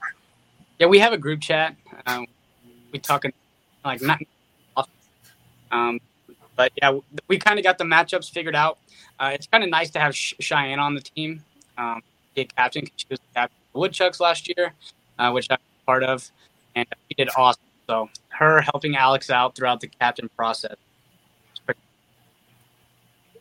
[0.79, 1.75] Yeah, we have a group chat.
[2.05, 2.25] Um,
[2.91, 3.25] we talk
[3.85, 4.19] like not,
[5.71, 5.99] um,
[6.55, 8.77] but yeah, we kind of got the matchups figured out.
[9.19, 11.43] Uh, it's kind of nice to have Cheyenne on the team,
[11.77, 12.01] um,
[12.35, 12.83] be a captain.
[12.83, 14.73] because She was the captain of the Woodchucks last year,
[15.19, 16.29] uh, which I'm part of,
[16.75, 17.61] and she did awesome.
[17.87, 20.75] So her helping Alex out throughout the captain process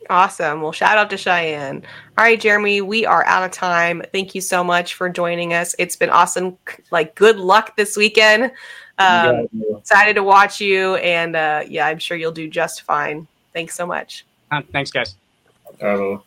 [0.09, 0.63] Awesome.
[0.63, 1.85] Well, shout out to Cheyenne.
[2.19, 4.03] All right, Jeremy, we are out of time.
[4.13, 5.75] Thank you so much for joining us.
[5.79, 6.57] It's been awesome.
[6.91, 8.45] Like, good luck this weekend.
[8.99, 13.27] Um, yeah, excited to watch you, and uh, yeah, I'm sure you'll do just fine.
[13.53, 14.27] Thanks so much.
[14.51, 15.17] Uh, thanks, guys.
[15.79, 16.23] Hello.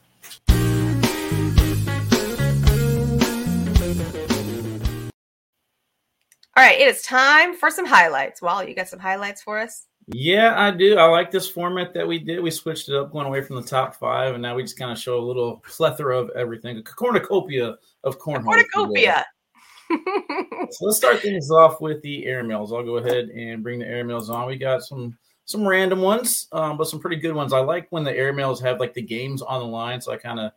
[6.55, 8.41] All right, it is time for some highlights.
[8.41, 9.85] Well, you got some highlights for us?
[10.07, 10.97] Yeah, I do.
[10.97, 12.41] I like this format that we did.
[12.41, 14.91] We switched it up, going away from the top five, and now we just kind
[14.91, 18.43] of show a little plethora of everything, a cornucopia of cornhole.
[18.43, 19.25] Cornucopia.
[19.89, 22.75] so let's start things off with the airmails.
[22.75, 24.47] I'll go ahead and bring the airmails on.
[24.47, 27.53] We got some some random ones, um, but some pretty good ones.
[27.53, 30.39] I like when the airmails have like the games on the line, so I kind
[30.39, 30.51] of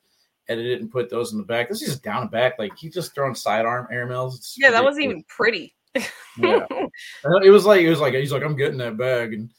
[0.48, 1.68] edit it and put those in the back.
[1.68, 4.36] This is just down and back, like he's just throwing sidearm airmails.
[4.36, 5.74] It's yeah, that wasn't even pretty
[6.38, 6.66] yeah,
[7.42, 9.50] it was like it was like he's like I'm getting that bag, and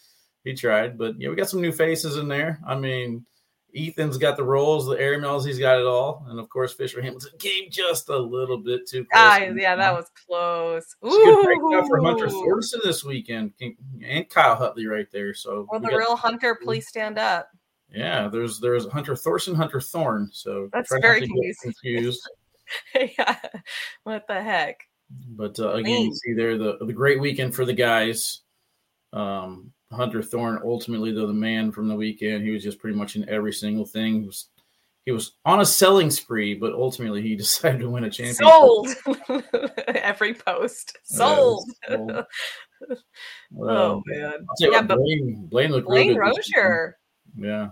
[0.43, 2.60] he tried, but yeah, we got some new faces in there.
[2.65, 3.26] I mean,
[3.76, 7.32] Ethan's got the rolls, the airmails, he's got it all, and of course Fisher Hamilton
[7.39, 9.21] came just a little bit too close.
[9.21, 10.95] Ah, yeah, that was close.
[11.06, 11.43] Ooh.
[11.69, 15.34] Good for Hunter Thorson this weekend, and Kyle Hutley right there.
[15.34, 17.50] So, well, the real Hunter, please stand up.
[17.89, 20.30] Yeah, there's there's Hunter Thorson, Hunter Thorn.
[20.32, 21.73] So that's very confusing.
[21.73, 22.30] confused.
[23.17, 23.38] yeah,
[24.04, 24.82] what the heck?
[25.10, 28.41] But uh, again, you see there the the great weekend for the guys.
[29.13, 33.16] Um, Hunter Thorn, ultimately though the man from the weekend, he was just pretty much
[33.16, 34.22] in every single thing.
[34.22, 34.49] He was
[35.05, 38.45] he was on a selling spree, but ultimately he decided to win a championship.
[38.45, 39.43] Sold
[39.88, 40.97] every post.
[41.03, 41.64] Sold.
[41.88, 42.12] sold.
[43.62, 44.34] oh man.
[44.60, 46.97] Yeah, but Blaine, Blaine looked Blaine really Rozier.
[47.38, 47.70] Yeah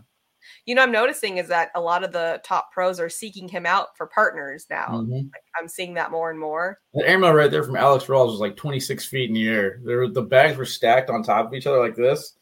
[0.65, 3.65] you know, I'm noticing is that a lot of the top pros are seeking him
[3.65, 4.87] out for partners now.
[4.87, 5.13] Mm-hmm.
[5.13, 6.79] Like, I'm seeing that more and more.
[6.93, 9.79] The airmail right there from Alex Rawls was like 26 feet in the air.
[9.83, 12.37] There, the bags were stacked on top of each other like this,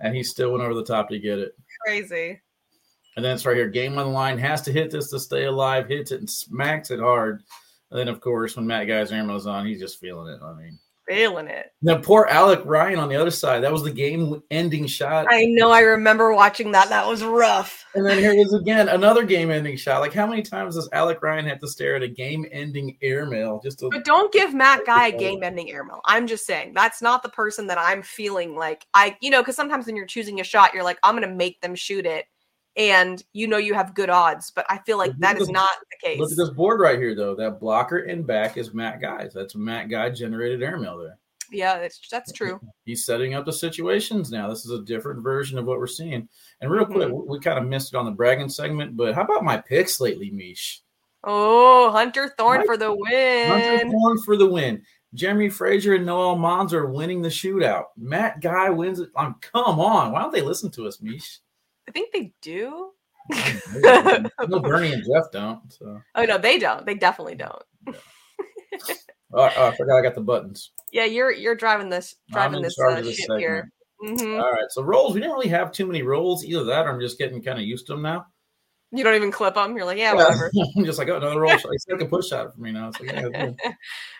[0.00, 1.56] and he still went over the top to get it.
[1.84, 2.40] Crazy.
[3.16, 3.68] And then it's right here.
[3.68, 5.88] Game on the line has to hit this to stay alive.
[5.88, 7.42] Hits it and smacks it hard.
[7.90, 10.40] And then, of course, when Matt Guy's airmail's on, he's just feeling it.
[10.42, 11.72] I mean, feeling it.
[11.82, 13.62] Now, poor Alec Ryan on the other side.
[13.62, 15.26] That was the game-ending shot.
[15.30, 15.70] I know.
[15.70, 16.88] I remember watching that.
[16.88, 17.84] That was rough.
[17.94, 20.00] And then here is again, another game-ending shot.
[20.00, 23.78] Like, how many times does Alec Ryan have to stare at a game-ending airmail just
[23.80, 23.90] to?
[23.90, 26.00] But don't give Matt Guy a game-ending airmail.
[26.04, 29.56] I'm just saying that's not the person that I'm feeling like I, you know, because
[29.56, 32.26] sometimes when you're choosing a shot, you're like, I'm going to make them shoot it,
[32.76, 34.50] and you know you have good odds.
[34.50, 36.18] But I feel like Look that this- not the case.
[36.18, 37.34] Look at this board right here, though.
[37.34, 39.32] That blocker and back is Matt Guy's.
[39.34, 41.18] That's Matt Guy generated airmail there.
[41.52, 42.60] Yeah, that's that's true.
[42.84, 44.48] He's setting up the situations now.
[44.48, 46.28] This is a different version of what we're seeing.
[46.60, 47.28] And real quick, Mm-hmm.
[47.30, 50.00] we, we kind of missed it on the bragging segment, but how about my picks
[50.00, 50.80] lately, Meesh?
[51.22, 52.66] Oh, Hunter Thorne Right.
[52.66, 53.48] for the win.
[53.48, 53.90] Hunter win.
[53.92, 54.82] Thorne for the win.
[55.14, 57.84] Jeremy Frazier and Noah Almanza winning the shootout.
[57.96, 59.08] Matt Guy wins it.
[59.16, 60.10] Um, come on.
[60.12, 61.38] Why don't they listen to us, Meesh?
[61.88, 62.90] I think they do.
[63.74, 65.72] no, Bernie and Jeff don't.
[65.72, 66.00] So.
[66.14, 66.86] Oh no, they don't.
[66.86, 67.62] They definitely don't.
[69.32, 70.70] Oh, oh, I forgot I got the buttons.
[70.92, 73.40] Yeah, you're you're driving this driving in this uh, this ship segment.
[73.40, 73.72] here.
[74.00, 74.70] hmm All right.
[74.70, 76.44] So rolls, we didn't really have too many rolls.
[76.44, 78.26] Either that or I'm just getting kind of used to them now.
[78.92, 79.76] You don't even clip them.
[79.76, 80.50] You're like, yeah, whatever.
[80.76, 81.72] I'm just like, oh, another roll shot.
[81.72, 82.88] It's like a push shot for me now.
[82.88, 83.72] It's like, yeah, yeah.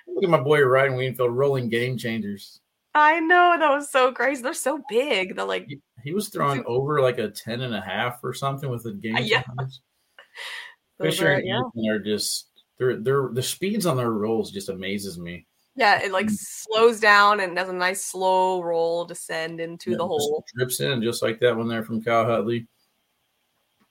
[0.08, 2.60] look at my boy Ryan Weenfield rolling game changers.
[2.96, 4.42] I know that was so crazy.
[4.42, 5.36] They're so big.
[5.36, 8.70] They're like, He, he was throwing over like a 10 and a half or something
[8.70, 9.42] with the game Yeah.
[11.00, 15.18] Fisher are, and yeah, are just they're they're the speeds on their rolls just amazes
[15.18, 15.46] me.
[15.74, 16.00] yeah.
[16.02, 16.12] It Mm.
[16.12, 20.42] like slows down and does a nice slow roll descend into Yeah, the hole.
[20.56, 22.66] drips in just like that one there from Kyle Hutley.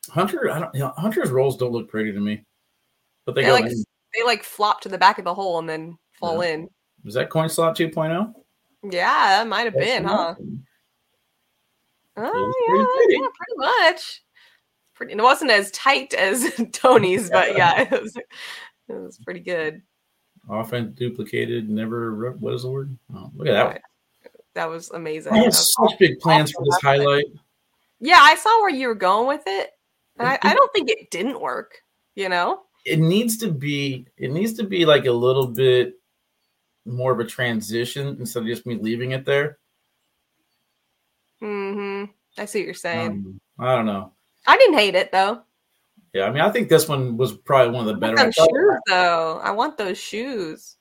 [0.09, 0.73] Hunter, I don't.
[0.73, 2.43] You know, Hunter's rolls don't look pretty to me,
[3.25, 3.83] but they They go like in.
[4.15, 6.67] they like flop to the back of the hole and then fall in.
[7.05, 7.83] Is that coin slot oh?
[7.87, 8.33] 2.0?
[8.91, 10.35] Yeah, that might have been, huh?
[12.17, 13.13] Oh pretty yeah, pretty.
[13.13, 13.57] yeah, pretty
[13.91, 14.21] much.
[14.93, 15.13] Pretty.
[15.13, 18.15] It wasn't as tight as Tony's, but yeah, it was.
[18.15, 18.23] It
[18.93, 19.81] was pretty good.
[20.49, 22.11] Often duplicated, never.
[22.11, 22.95] re- What is the word?
[23.13, 23.79] Oh, look at that one.
[24.53, 25.33] That was amazing.
[25.33, 27.25] I That have was such big plans for this highlight.
[27.99, 29.71] Yeah, I saw where you were going with it.
[30.17, 31.79] And I, I don't think it didn't work,
[32.13, 32.61] you know?
[32.85, 34.05] It needs to be.
[34.17, 35.95] It needs to be like a little bit
[36.85, 39.57] more of a transition instead of just me leaving it there.
[41.41, 42.11] Mm-hmm.
[42.37, 43.09] I see what you're saying.
[43.11, 44.13] Um, I don't know.
[44.47, 45.41] I didn't hate it though.
[46.13, 48.15] Yeah, I mean, I think this one was probably one of the better.
[48.15, 49.39] those shoes though.
[49.43, 50.77] I want those shoes.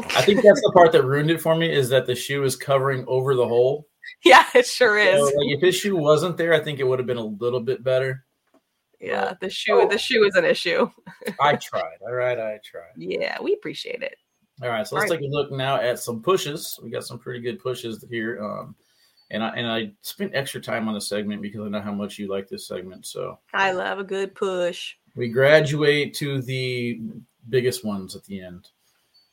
[0.00, 2.56] I think that's the part that ruined it for me is that the shoe is
[2.56, 3.86] covering over the hole.
[4.24, 5.34] Yeah, it sure So, is.
[5.36, 7.84] like, if his shoe wasn't there, I think it would have been a little bit
[7.84, 8.24] better.
[9.00, 10.88] Yeah, the shoe the shoe is an issue.
[11.38, 11.98] I tried.
[12.00, 12.88] All right, I tried.
[12.96, 14.16] Yeah, we appreciate it.
[14.62, 15.20] All right, so let's right.
[15.20, 16.78] take a look now at some pushes.
[16.82, 18.42] We got some pretty good pushes here.
[18.42, 18.74] Um,
[19.30, 22.18] and I and I spent extra time on the segment because I know how much
[22.18, 23.06] you like this segment.
[23.06, 24.94] So I love a good push.
[25.14, 27.00] we graduate to the
[27.48, 28.68] biggest ones at the end.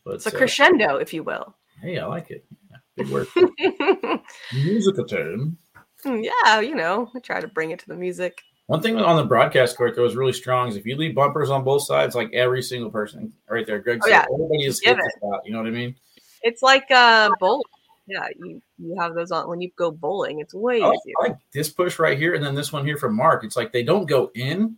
[0.03, 1.55] But It's a uh, crescendo, if you will.
[1.81, 2.45] hey, I like it.
[2.69, 3.27] Yeah, big word.
[4.53, 5.57] Musical term.
[6.05, 8.43] yeah, you know, I try to bring it to the music.
[8.67, 11.51] One thing on the broadcast court that was really strong is if you leave bumpers
[11.51, 14.25] on both sides, like every single person right there, Greg Oh, said, yeah.
[14.33, 15.41] everybody is hit the spot.
[15.45, 15.95] You know what I mean?
[16.41, 17.61] It's like uh bowling.
[18.07, 20.39] Yeah, you you have those on when you go bowling.
[20.39, 21.13] It's way I like, easier.
[21.19, 23.43] I like this push right here, and then this one here from Mark.
[23.43, 24.77] It's like they don't go in,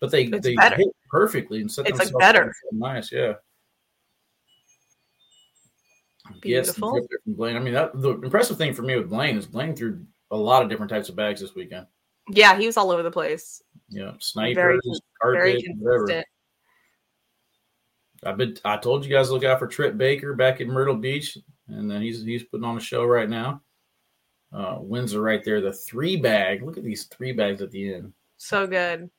[0.00, 0.76] but they It's they better.
[0.76, 2.52] hit perfectly and set It's, like, better.
[2.72, 3.34] Nice, yeah.
[6.40, 7.06] Beautiful.
[7.24, 7.56] from Blaine.
[7.56, 10.62] I mean, that, the impressive thing for me with Blaine is Blaine threw a lot
[10.62, 11.86] of different types of bags this weekend.
[12.28, 13.62] Yeah, he was all over the place.
[13.88, 16.24] Yeah, know, Very snipers, carpet, Very whatever.
[18.24, 18.56] I've been.
[18.64, 21.36] I told you guys to look out for Trip Baker back in Myrtle Beach,
[21.68, 23.60] and then he's he's putting on a show right now.
[24.52, 26.62] Uh, Windsor right there, the three bag.
[26.62, 28.12] Look at these three bags at the end.
[28.36, 29.10] So good.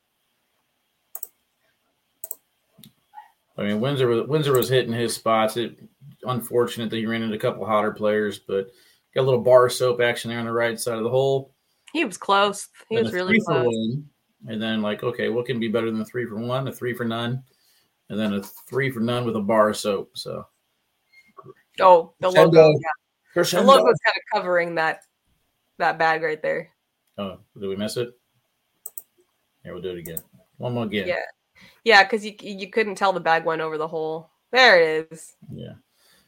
[3.57, 5.57] I mean, Windsor was Windsor was hitting his spots.
[5.57, 5.77] It
[6.23, 8.71] unfortunate that he ran into a couple hotter players, but
[9.13, 11.54] got a little bar soap action there on the right side of the hole.
[11.95, 12.67] He was close.
[12.89, 13.65] He was really close.
[13.65, 14.05] one,
[14.49, 16.67] and then like, okay, what can be better than a three for one?
[16.67, 17.41] A three for none,
[18.09, 20.11] and then a three for none with a bar of soap.
[20.17, 20.45] So
[21.79, 22.61] Oh, the Crescendo.
[22.61, 22.79] logo.
[23.35, 23.43] Yeah.
[23.43, 25.03] The logo's kind of covering that
[25.77, 26.71] that bag right there.
[27.17, 28.09] Oh, did we miss it?
[29.63, 30.19] Here, we'll do it again.
[30.57, 31.07] One more again.
[31.07, 31.15] Yeah.
[31.85, 34.31] Yeah, because you you couldn't tell the bag went over the hole.
[34.51, 35.33] There it is.
[35.49, 35.75] Yeah.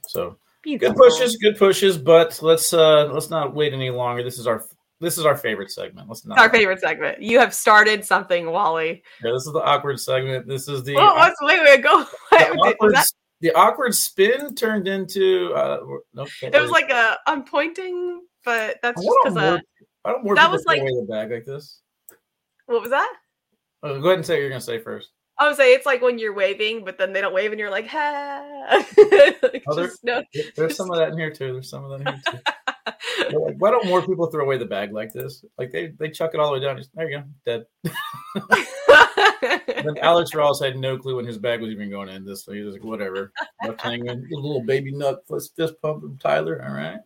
[0.07, 0.93] So Beautiful.
[0.95, 4.23] good pushes, good pushes, but let's uh let's not wait any longer.
[4.23, 4.63] This is our
[4.99, 6.07] this is our favorite segment.
[6.07, 6.37] Let's not.
[6.37, 7.21] It's our favorite segment.
[7.21, 9.03] You have started something, Wally.
[9.23, 10.47] Yeah, this is the awkward segment.
[10.47, 12.05] This is the, Oh, what's, wait, wait, go.
[12.31, 13.07] the awkward, that-
[13.41, 15.77] the awkward spin turned into uh
[16.15, 19.59] nope, it was really- like a I'm pointing, but that's I just because uh,
[20.05, 21.81] I don't more that was like- the bag like this.
[22.65, 23.13] what was that?
[23.83, 25.11] Oh, go ahead and say what you're gonna say first.
[25.39, 27.69] I would say it's like when you're waving, but then they don't wave and you're
[27.69, 28.43] like, ha.
[28.97, 30.23] like, Oh, there- no.
[30.55, 31.53] There's some of that in here too.
[31.53, 32.39] There's some of that in here too.
[32.87, 35.43] Like, why don't more people throw away the bag like this?
[35.57, 36.77] Like they, they chuck it all the way down.
[36.77, 37.65] Just, there you go, dead.
[39.67, 42.25] Then Alex Ross had no clue when his bag was even going in.
[42.25, 43.31] This, so he was like, whatever.
[43.65, 46.63] Left hanging, a little baby nut fist fist pump Tyler.
[46.67, 46.99] All right.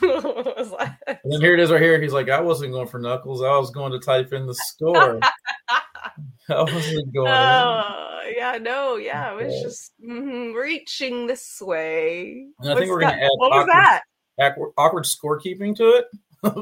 [0.00, 0.98] What was that?
[1.06, 2.00] And then here it is right here.
[2.00, 3.42] He's like, I wasn't going for knuckles.
[3.42, 5.18] I was going to type in the score.
[6.48, 7.26] I wasn't going.
[7.26, 7.32] in.
[7.32, 12.46] Oh, yeah, no, yeah, it was just mhm, reaching this way.
[12.60, 14.02] And I think What's we're gonna add What was that?
[14.42, 16.06] Awkward, awkward scorekeeping to it.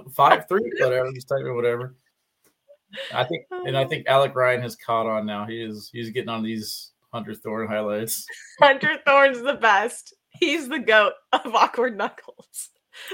[0.15, 1.11] Five three, whatever.
[1.13, 1.97] Just type in whatever.
[3.15, 5.47] I think, and I think Alec Ryan has caught on now.
[5.47, 8.25] He is he's getting on these Hunter Thorne highlights.
[8.61, 10.15] Hunter Thorne's the best.
[10.31, 12.71] He's the goat of awkward knuckles.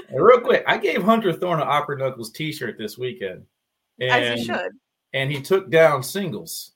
[0.09, 3.45] And real quick, I gave Hunter Thorne an Awkward Knuckles T-shirt this weekend,
[3.99, 4.71] and As you should.
[5.13, 6.73] and he took down singles.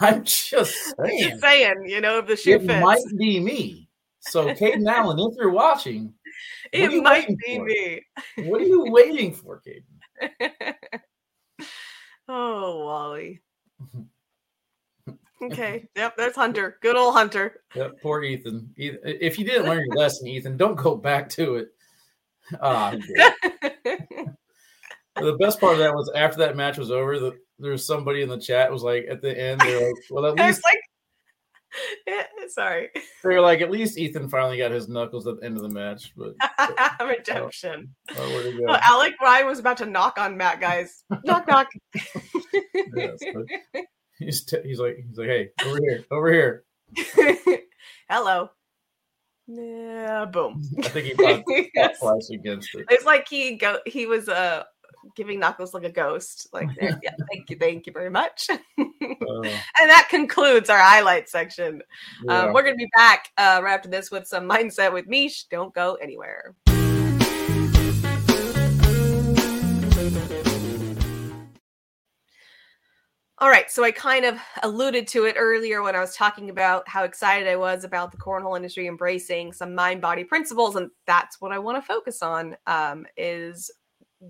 [0.00, 2.82] I'm just saying, Just saying, you know, if the shoe it fits.
[2.82, 3.81] might be me.
[4.22, 6.14] So, Caden Allen, if you're watching,
[6.72, 7.64] it you might be for?
[7.64, 8.02] me.
[8.48, 10.74] what are you waiting for, Caden?
[12.28, 13.42] oh, Wally.
[15.42, 15.88] Okay.
[15.96, 16.78] Yep, there's Hunter.
[16.82, 17.62] Good old Hunter.
[17.74, 18.72] Yep, poor Ethan.
[18.76, 21.74] If you didn't learn your lesson, Ethan, don't go back to it.
[22.60, 22.94] Ah,
[25.16, 28.22] the best part of that was after that match was over, the, there was somebody
[28.22, 30.78] in the chat was like at the end, they're like, well, at least like,
[32.48, 32.90] sorry.
[33.22, 36.12] they're like, at least Ethan finally got his knuckles at the end of the match.
[36.16, 36.34] But
[37.06, 37.94] Redemption.
[38.16, 38.66] oh, where'd he go?
[38.68, 41.04] Oh, Alec Ryan was about to knock on Matt, guys.
[41.24, 41.68] knock, knock.
[42.96, 43.18] Yes,
[44.18, 46.64] he's, t- he's like, he's like, hey, over here, over here.
[48.08, 48.50] Hello.
[49.48, 50.62] Yeah, boom.
[50.84, 51.42] I think he thought
[51.74, 51.98] Yes.
[51.98, 52.86] twice against it.
[52.90, 54.62] It's like he go he was uh
[55.14, 56.48] giving Knuckles like a ghost.
[56.52, 58.48] Like yeah, thank you, thank you very much.
[59.22, 59.42] Uh,
[59.80, 61.80] and that concludes our highlight section.
[62.24, 62.46] yeah.
[62.46, 65.44] Um, we're gonna be back uh, right after this with some mindset with Meesh.
[65.48, 66.54] Don't go anywhere.
[73.42, 76.88] All right, so I kind of alluded to it earlier when I was talking about
[76.88, 81.50] how excited I was about the cornhole industry embracing some mind-body principles, and that's what
[81.50, 82.56] I want to focus on.
[82.68, 83.68] Um, is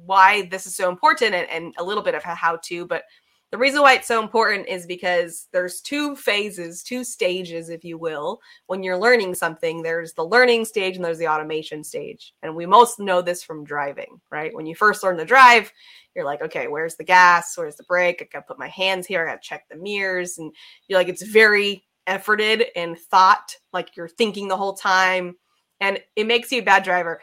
[0.05, 3.05] why this is so important and, and a little bit of how-to, but
[3.53, 7.99] the reason why it's so important is because there's two phases, two stages, if you
[7.99, 9.82] will, when you're learning something.
[9.82, 12.32] There's the learning stage and there's the automation stage.
[12.43, 14.55] And we most know this from driving, right?
[14.55, 15.70] When you first learn to drive,
[16.16, 17.53] you're like, okay, where's the gas?
[17.55, 18.22] Where's the brake?
[18.22, 19.22] I gotta put my hands here.
[19.22, 20.38] I gotta check the mirrors.
[20.38, 20.51] And
[20.88, 25.36] you're like, it's very efforted and thought, like you're thinking the whole time.
[25.78, 27.20] And it makes you a bad driver.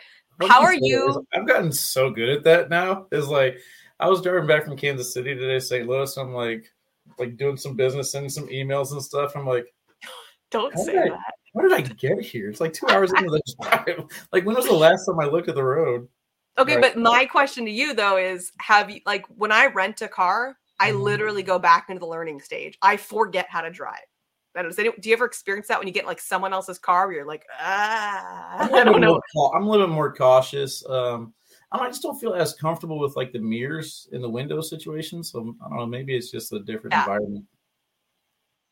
[0.48, 3.08] How are you- I've gotten so good at that now.
[3.12, 3.58] Is like
[4.00, 5.88] I was driving back from Kansas City today, St.
[5.88, 6.16] Louis.
[6.18, 6.72] I'm like,
[7.18, 9.36] like doing some business, sending some emails and stuff.
[9.36, 9.74] I'm like,
[10.52, 11.10] Don't say Okay.
[11.10, 11.20] that.
[11.54, 12.50] where did I get here?
[12.50, 14.06] It's like two hours into the drive.
[14.32, 16.08] Like, when was the last time I looked at the road?
[16.58, 16.94] Okay, Right.
[16.94, 20.58] but my question to you though is have you like when I rent a car,
[20.80, 21.02] I Mhm.
[21.02, 22.78] literally go back into the learning stage.
[22.82, 23.96] I forget how to drive.
[24.56, 24.92] I don't know.
[25.00, 27.46] Do you ever experience that when you get like someone else's car where you're like,
[27.60, 29.22] ah, I'm a I little don't know.
[29.36, 30.84] more I'm a little bit more cautious.
[30.88, 31.34] Um,
[31.72, 35.24] I, I just don't feel as comfortable with like the mirrors in the window situation.
[35.24, 35.86] So I don't know.
[35.86, 37.02] Maybe it's just a different Yeah.
[37.02, 37.46] environment.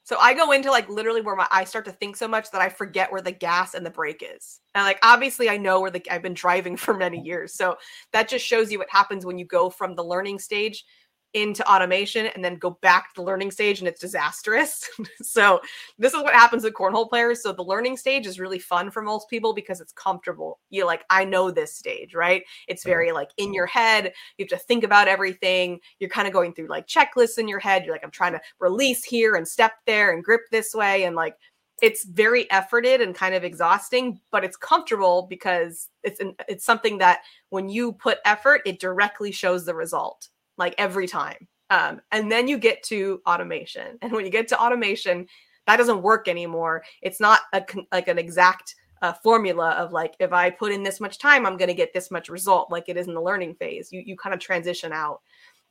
[0.04, 2.62] So I go into like literally where my I start to think so much that
[2.62, 4.62] I forget where the gas and the brake is.
[4.74, 7.54] And like obviously I know where the I've been driving for many years.
[7.54, 7.78] So
[8.14, 10.86] that just shows you what happens when you go from the learning stage
[11.34, 14.90] into automation and then go back to the learning stage and it's disastrous.
[15.22, 15.62] so
[15.98, 17.44] this is what happens with cornhole players.
[17.44, 20.60] So the learning stage is really fun for most people because it's comfortable.
[20.70, 22.44] You like I know this stage, right?
[22.68, 24.14] It's very like in your head.
[24.38, 25.80] You have to think about everything.
[26.00, 27.86] You're kind of going through like checklists in your head.
[27.86, 31.16] You're like I'm trying to release here and step there and grip this way and
[31.16, 31.36] like
[31.82, 36.98] it's very efforted and kind of exhausting, but it's comfortable because it's an, it's something
[36.98, 37.20] that
[37.50, 41.47] when you put effort, it directly shows the result like every time.
[41.70, 45.28] Um, and then you get to automation, and when you get to automation,
[45.66, 46.84] that doesn't work anymore.
[47.01, 50.99] It's not a like an exact uh, formula of like if I put in this
[50.99, 53.55] much time, I'm going to get this much result, like it is in the learning
[53.55, 53.91] phase.
[53.91, 55.22] You you kind of transition out.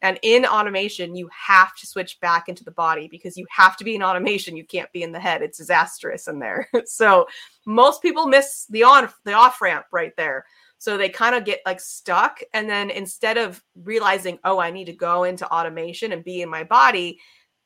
[0.03, 3.85] And in automation, you have to switch back into the body because you have to
[3.85, 4.57] be in automation.
[4.57, 5.41] You can't be in the head.
[5.41, 6.69] It's disastrous in there.
[6.85, 7.27] so
[7.65, 10.45] most people miss the on the off ramp right there.
[10.79, 12.41] So they kind of get like stuck.
[12.53, 16.49] And then instead of realizing, oh, I need to go into automation and be in
[16.49, 17.19] my body,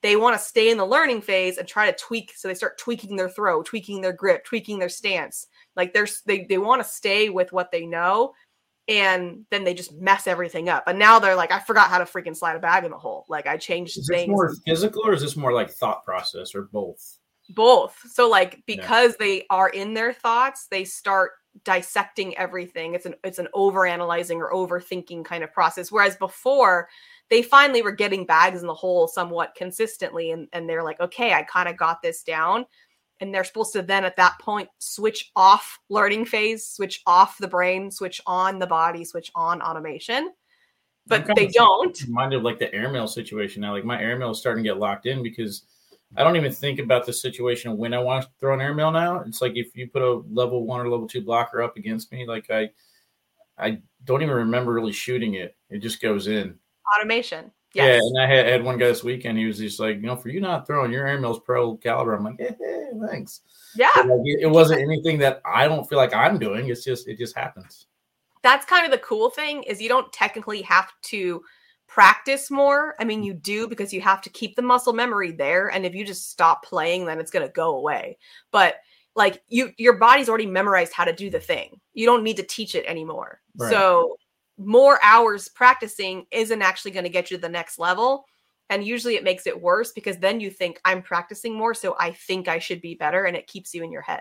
[0.02, 2.32] they want to stay in the learning phase and try to tweak.
[2.36, 5.46] So they start tweaking their throw, tweaking their grip, tweaking their stance.
[5.76, 8.32] Like there's they they want to stay with what they know
[8.88, 10.84] and then they just mess everything up.
[10.86, 13.26] And now they're like, I forgot how to freaking slide a bag in the hole.
[13.28, 14.04] Like I changed things.
[14.04, 14.30] Is this things.
[14.30, 17.18] more physical or is this more like thought process or both?
[17.54, 21.32] both so like because they are in their thoughts they start
[21.64, 22.94] dissecting everything.
[22.94, 25.90] It's an it's an over analyzing or overthinking kind of process.
[25.90, 26.88] Whereas before
[27.28, 31.32] they finally were getting bags in the hole somewhat consistently and, and they're like okay
[31.32, 32.66] i kind of got this down.
[33.22, 37.48] And they're supposed to then at that point switch off learning phase switch off the
[37.48, 40.32] brain switch on the body switch on automation.
[41.07, 42.01] But they don't.
[42.07, 43.72] Reminded of like the airmail situation now.
[43.72, 45.64] Like my airmail is starting to get locked in because
[46.16, 49.20] I don't even think about the situation when I want to throw an airmail now.
[49.20, 52.26] It's like if you put a level one or level two blocker up against me,
[52.26, 52.70] like I
[53.56, 55.56] I don't even remember really shooting it.
[55.68, 56.58] It just goes in.
[56.98, 59.38] automation Yeah, and I had, had one guy this weekend.
[59.38, 62.24] He was just like, you know, for you not throwing your airmails pro caliber, I'm
[62.24, 63.42] like, eh, eh, thanks.
[63.76, 66.68] yeah like, it, it wasn't anything that I don't feel like I'm doing.
[66.68, 67.86] It's just it just happens.
[68.42, 71.42] that's kind of the cool thing is you don't technically have to
[71.91, 72.95] practice more.
[73.01, 75.95] I mean you do because you have to keep the muscle memory there and if
[75.95, 78.16] you just stop playing then it's going to go away.
[78.53, 78.76] But
[79.16, 81.80] like you your body's already memorized how to do the thing.
[81.93, 83.41] You don't need to teach it anymore.
[83.57, 83.70] Right.
[83.70, 84.16] so
[84.57, 88.24] more hours practicing isn't actually going to get you to the next level
[88.68, 92.11] and usually it makes it worse because then you think i'm practicing more so i
[92.12, 94.20] think i should be better and it keeps you in your head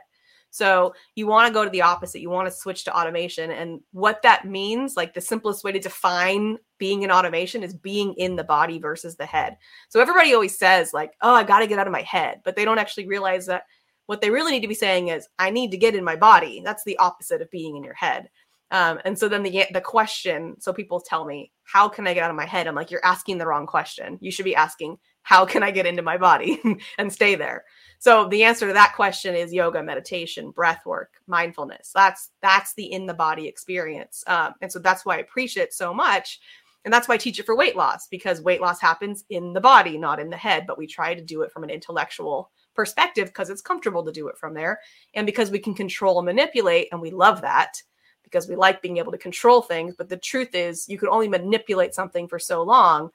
[0.51, 2.21] so you want to go to the opposite.
[2.21, 3.51] You want to switch to automation.
[3.51, 8.13] And what that means, like the simplest way to define being in automation is being
[8.15, 9.57] in the body versus the head.
[9.89, 12.41] So everybody always says, like, oh, I got to get out of my head.
[12.43, 13.63] But they don't actually realize that
[14.07, 16.61] what they really need to be saying is, I need to get in my body.
[16.65, 18.29] That's the opposite of being in your head.
[18.71, 22.23] Um, and so then the the question, so people tell me, how can I get
[22.23, 22.67] out of my head?
[22.67, 24.17] I'm like, you're asking the wrong question.
[24.21, 26.61] You should be asking, how can I get into my body
[26.97, 27.65] and stay there?
[27.99, 31.91] So the answer to that question is yoga, meditation, breath work, mindfulness.
[31.93, 35.73] That's that's the in the body experience, um, and so that's why I preach it
[35.73, 36.39] so much,
[36.85, 39.59] and that's why I teach it for weight loss because weight loss happens in the
[39.59, 40.65] body, not in the head.
[40.65, 44.29] But we try to do it from an intellectual perspective because it's comfortable to do
[44.29, 44.79] it from there,
[45.13, 47.83] and because we can control and manipulate, and we love that
[48.23, 49.95] because we like being able to control things.
[49.97, 53.09] But the truth is, you can only manipulate something for so long;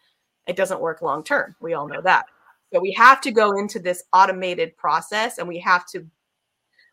[0.46, 1.54] it doesn't work long term.
[1.60, 2.26] We all know that.
[2.72, 6.06] So we have to go into this automated process and we have to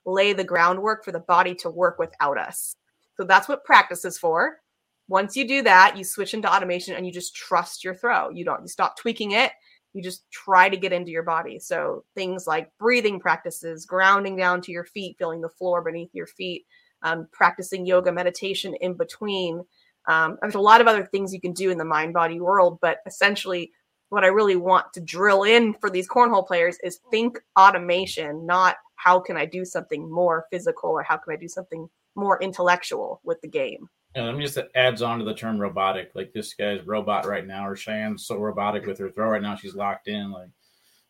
[0.05, 2.75] lay the groundwork for the body to work without us.
[3.17, 4.59] So that's what practice is for.
[5.07, 8.29] Once you do that, you switch into automation and you just trust your throw.
[8.29, 9.51] You don't you stop tweaking it.
[9.93, 11.59] You just try to get into your body.
[11.59, 16.27] So things like breathing practices, grounding down to your feet, feeling the floor beneath your
[16.27, 16.65] feet,
[17.03, 19.65] um, practicing yoga meditation in between.
[20.07, 22.79] Um, there's a lot of other things you can do in the mind body world,
[22.81, 23.71] but essentially,
[24.09, 28.75] what I really want to drill in for these cornhole players is think automation, not
[28.95, 33.21] how can I do something more physical or how can I do something more intellectual
[33.23, 33.89] with the game.
[34.13, 36.11] And let me just adds on to the term robotic.
[36.13, 39.55] Like this guy's robot right now, or Cheyenne's so robotic with her throw right now.
[39.55, 40.31] She's locked in.
[40.31, 40.49] Like,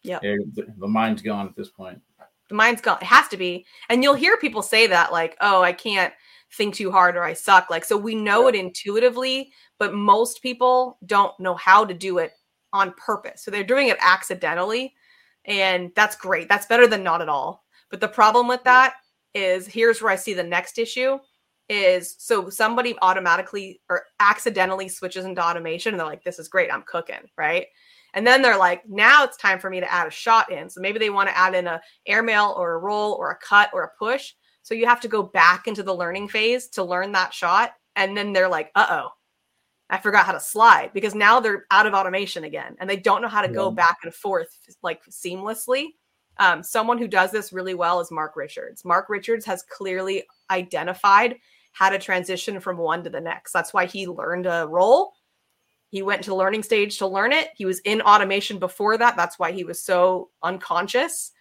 [0.03, 0.23] Yep.
[0.23, 2.01] yeah, the, the mind's gone at this point.
[2.49, 2.97] The mind's gone.
[3.01, 3.65] It has to be.
[3.89, 6.13] And you'll hear people say that, like, oh, I can't
[6.55, 7.69] think too hard or I suck.
[7.69, 12.33] Like, so we know it intuitively, but most people don't know how to do it
[12.73, 13.43] on purpose.
[13.43, 14.93] So they're doing it accidentally.
[15.45, 16.49] And that's great.
[16.49, 17.63] That's better than not at all.
[17.89, 18.95] But the problem with that
[19.33, 21.17] is here's where I see the next issue
[21.69, 26.71] is so somebody automatically or accidentally switches into automation and they're like, this is great,
[26.71, 27.67] I'm cooking, right?
[28.13, 30.69] And then they're like, now it's time for me to add a shot in.
[30.69, 33.69] So maybe they want to add in a airmail or a roll or a cut
[33.73, 34.33] or a push.
[34.63, 37.73] So you have to go back into the learning phase to learn that shot.
[37.95, 39.09] And then they're like, uh oh,
[39.89, 43.21] I forgot how to slide because now they're out of automation again and they don't
[43.21, 45.87] know how to go back and forth like seamlessly.
[46.37, 48.85] Um, someone who does this really well is Mark Richards.
[48.85, 51.35] Mark Richards has clearly identified
[51.73, 53.51] how to transition from one to the next.
[53.51, 55.11] That's why he learned a roll.
[55.89, 57.49] He went to the learning stage to learn it.
[57.55, 59.17] He was in automation before that.
[59.17, 61.31] That's why he was so unconscious.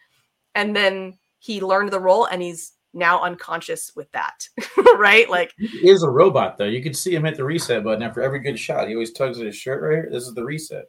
[0.56, 4.48] And then he learned the roll and he's now unconscious with that.
[4.96, 5.28] right?
[5.30, 6.64] Like, He is a robot though.
[6.64, 8.88] You can see him hit the reset button after every good shot.
[8.88, 10.08] He always tugs at his shirt right here.
[10.10, 10.84] This is the reset.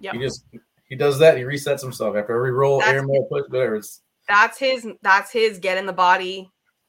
[0.00, 0.12] Yeah.
[0.12, 0.44] He just
[0.88, 1.36] he does that.
[1.36, 3.76] He resets himself after every roll, That's- airmail, push, whatever.
[3.76, 6.48] It's that's his that's his get in the body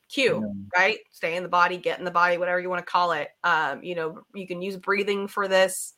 [0.10, 0.80] cue Yeah.
[0.80, 3.30] right stay in the body get in the body whatever you want to call it
[3.44, 5.94] um you know you can use breathing for this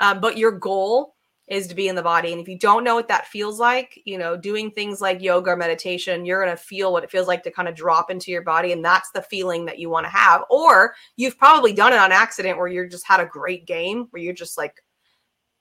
[0.00, 1.15] um, but your goal
[1.48, 4.00] is to be in the body and if you don't know what that feels like
[4.04, 7.28] you know doing things like yoga or meditation you're going to feel what it feels
[7.28, 10.04] like to kind of drop into your body and that's the feeling that you want
[10.04, 13.66] to have or you've probably done it on accident where you're just had a great
[13.66, 14.82] game where you're just like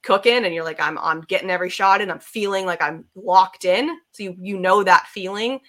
[0.06, 3.66] cooking and you're like I'm I'm getting every shot and I'm feeling like I'm locked
[3.66, 3.98] in.
[4.12, 5.60] So you you know that feeling.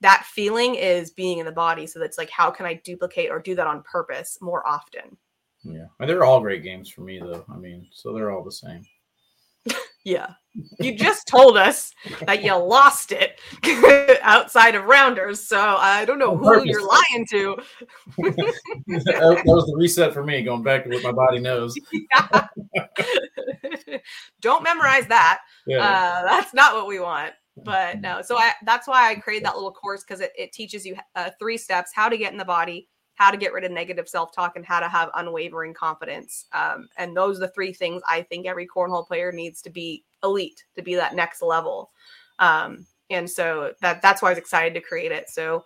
[0.00, 1.86] That feeling is being in the body.
[1.86, 5.16] So that's like how can I duplicate or do that on purpose more often?
[5.62, 7.44] Yeah, and they're all great games for me, though.
[7.50, 8.84] I mean, so they're all the same.
[10.04, 10.34] Yeah.
[10.78, 11.90] You just told us
[12.26, 13.40] that you lost it
[14.22, 16.66] outside of rounders, so I don't know On who purpose.
[16.66, 17.56] you're lying to.
[18.18, 21.74] that was the reset for me, going back to what my body knows.
[24.40, 25.40] don't memorize that.
[25.66, 27.32] Yeah, Uh, that's not what we want.
[27.64, 30.84] But no, so I that's why I created that little course because it, it teaches
[30.84, 33.70] you uh, three steps: how to get in the body, how to get rid of
[33.70, 36.46] negative self talk, and how to have unwavering confidence.
[36.52, 40.04] Um, and those are the three things I think every cornhole player needs to be
[40.22, 41.90] elite to be that next level.
[42.38, 45.28] Um, and so that that's why I was excited to create it.
[45.28, 45.64] So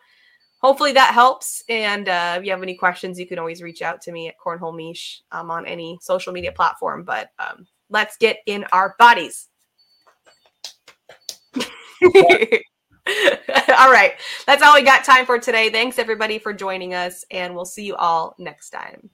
[0.61, 1.63] hopefully that helps.
[1.69, 4.35] And uh, if you have any questions, you can always reach out to me at
[4.45, 7.05] Cornhole Meesh um, on any social media platform.
[7.05, 9.49] But um, let's get in our bodies.
[13.79, 14.15] all right.
[14.47, 15.71] That's all we got time for today.
[15.71, 19.11] Thanks everybody for joining us, and we'll see you all next time.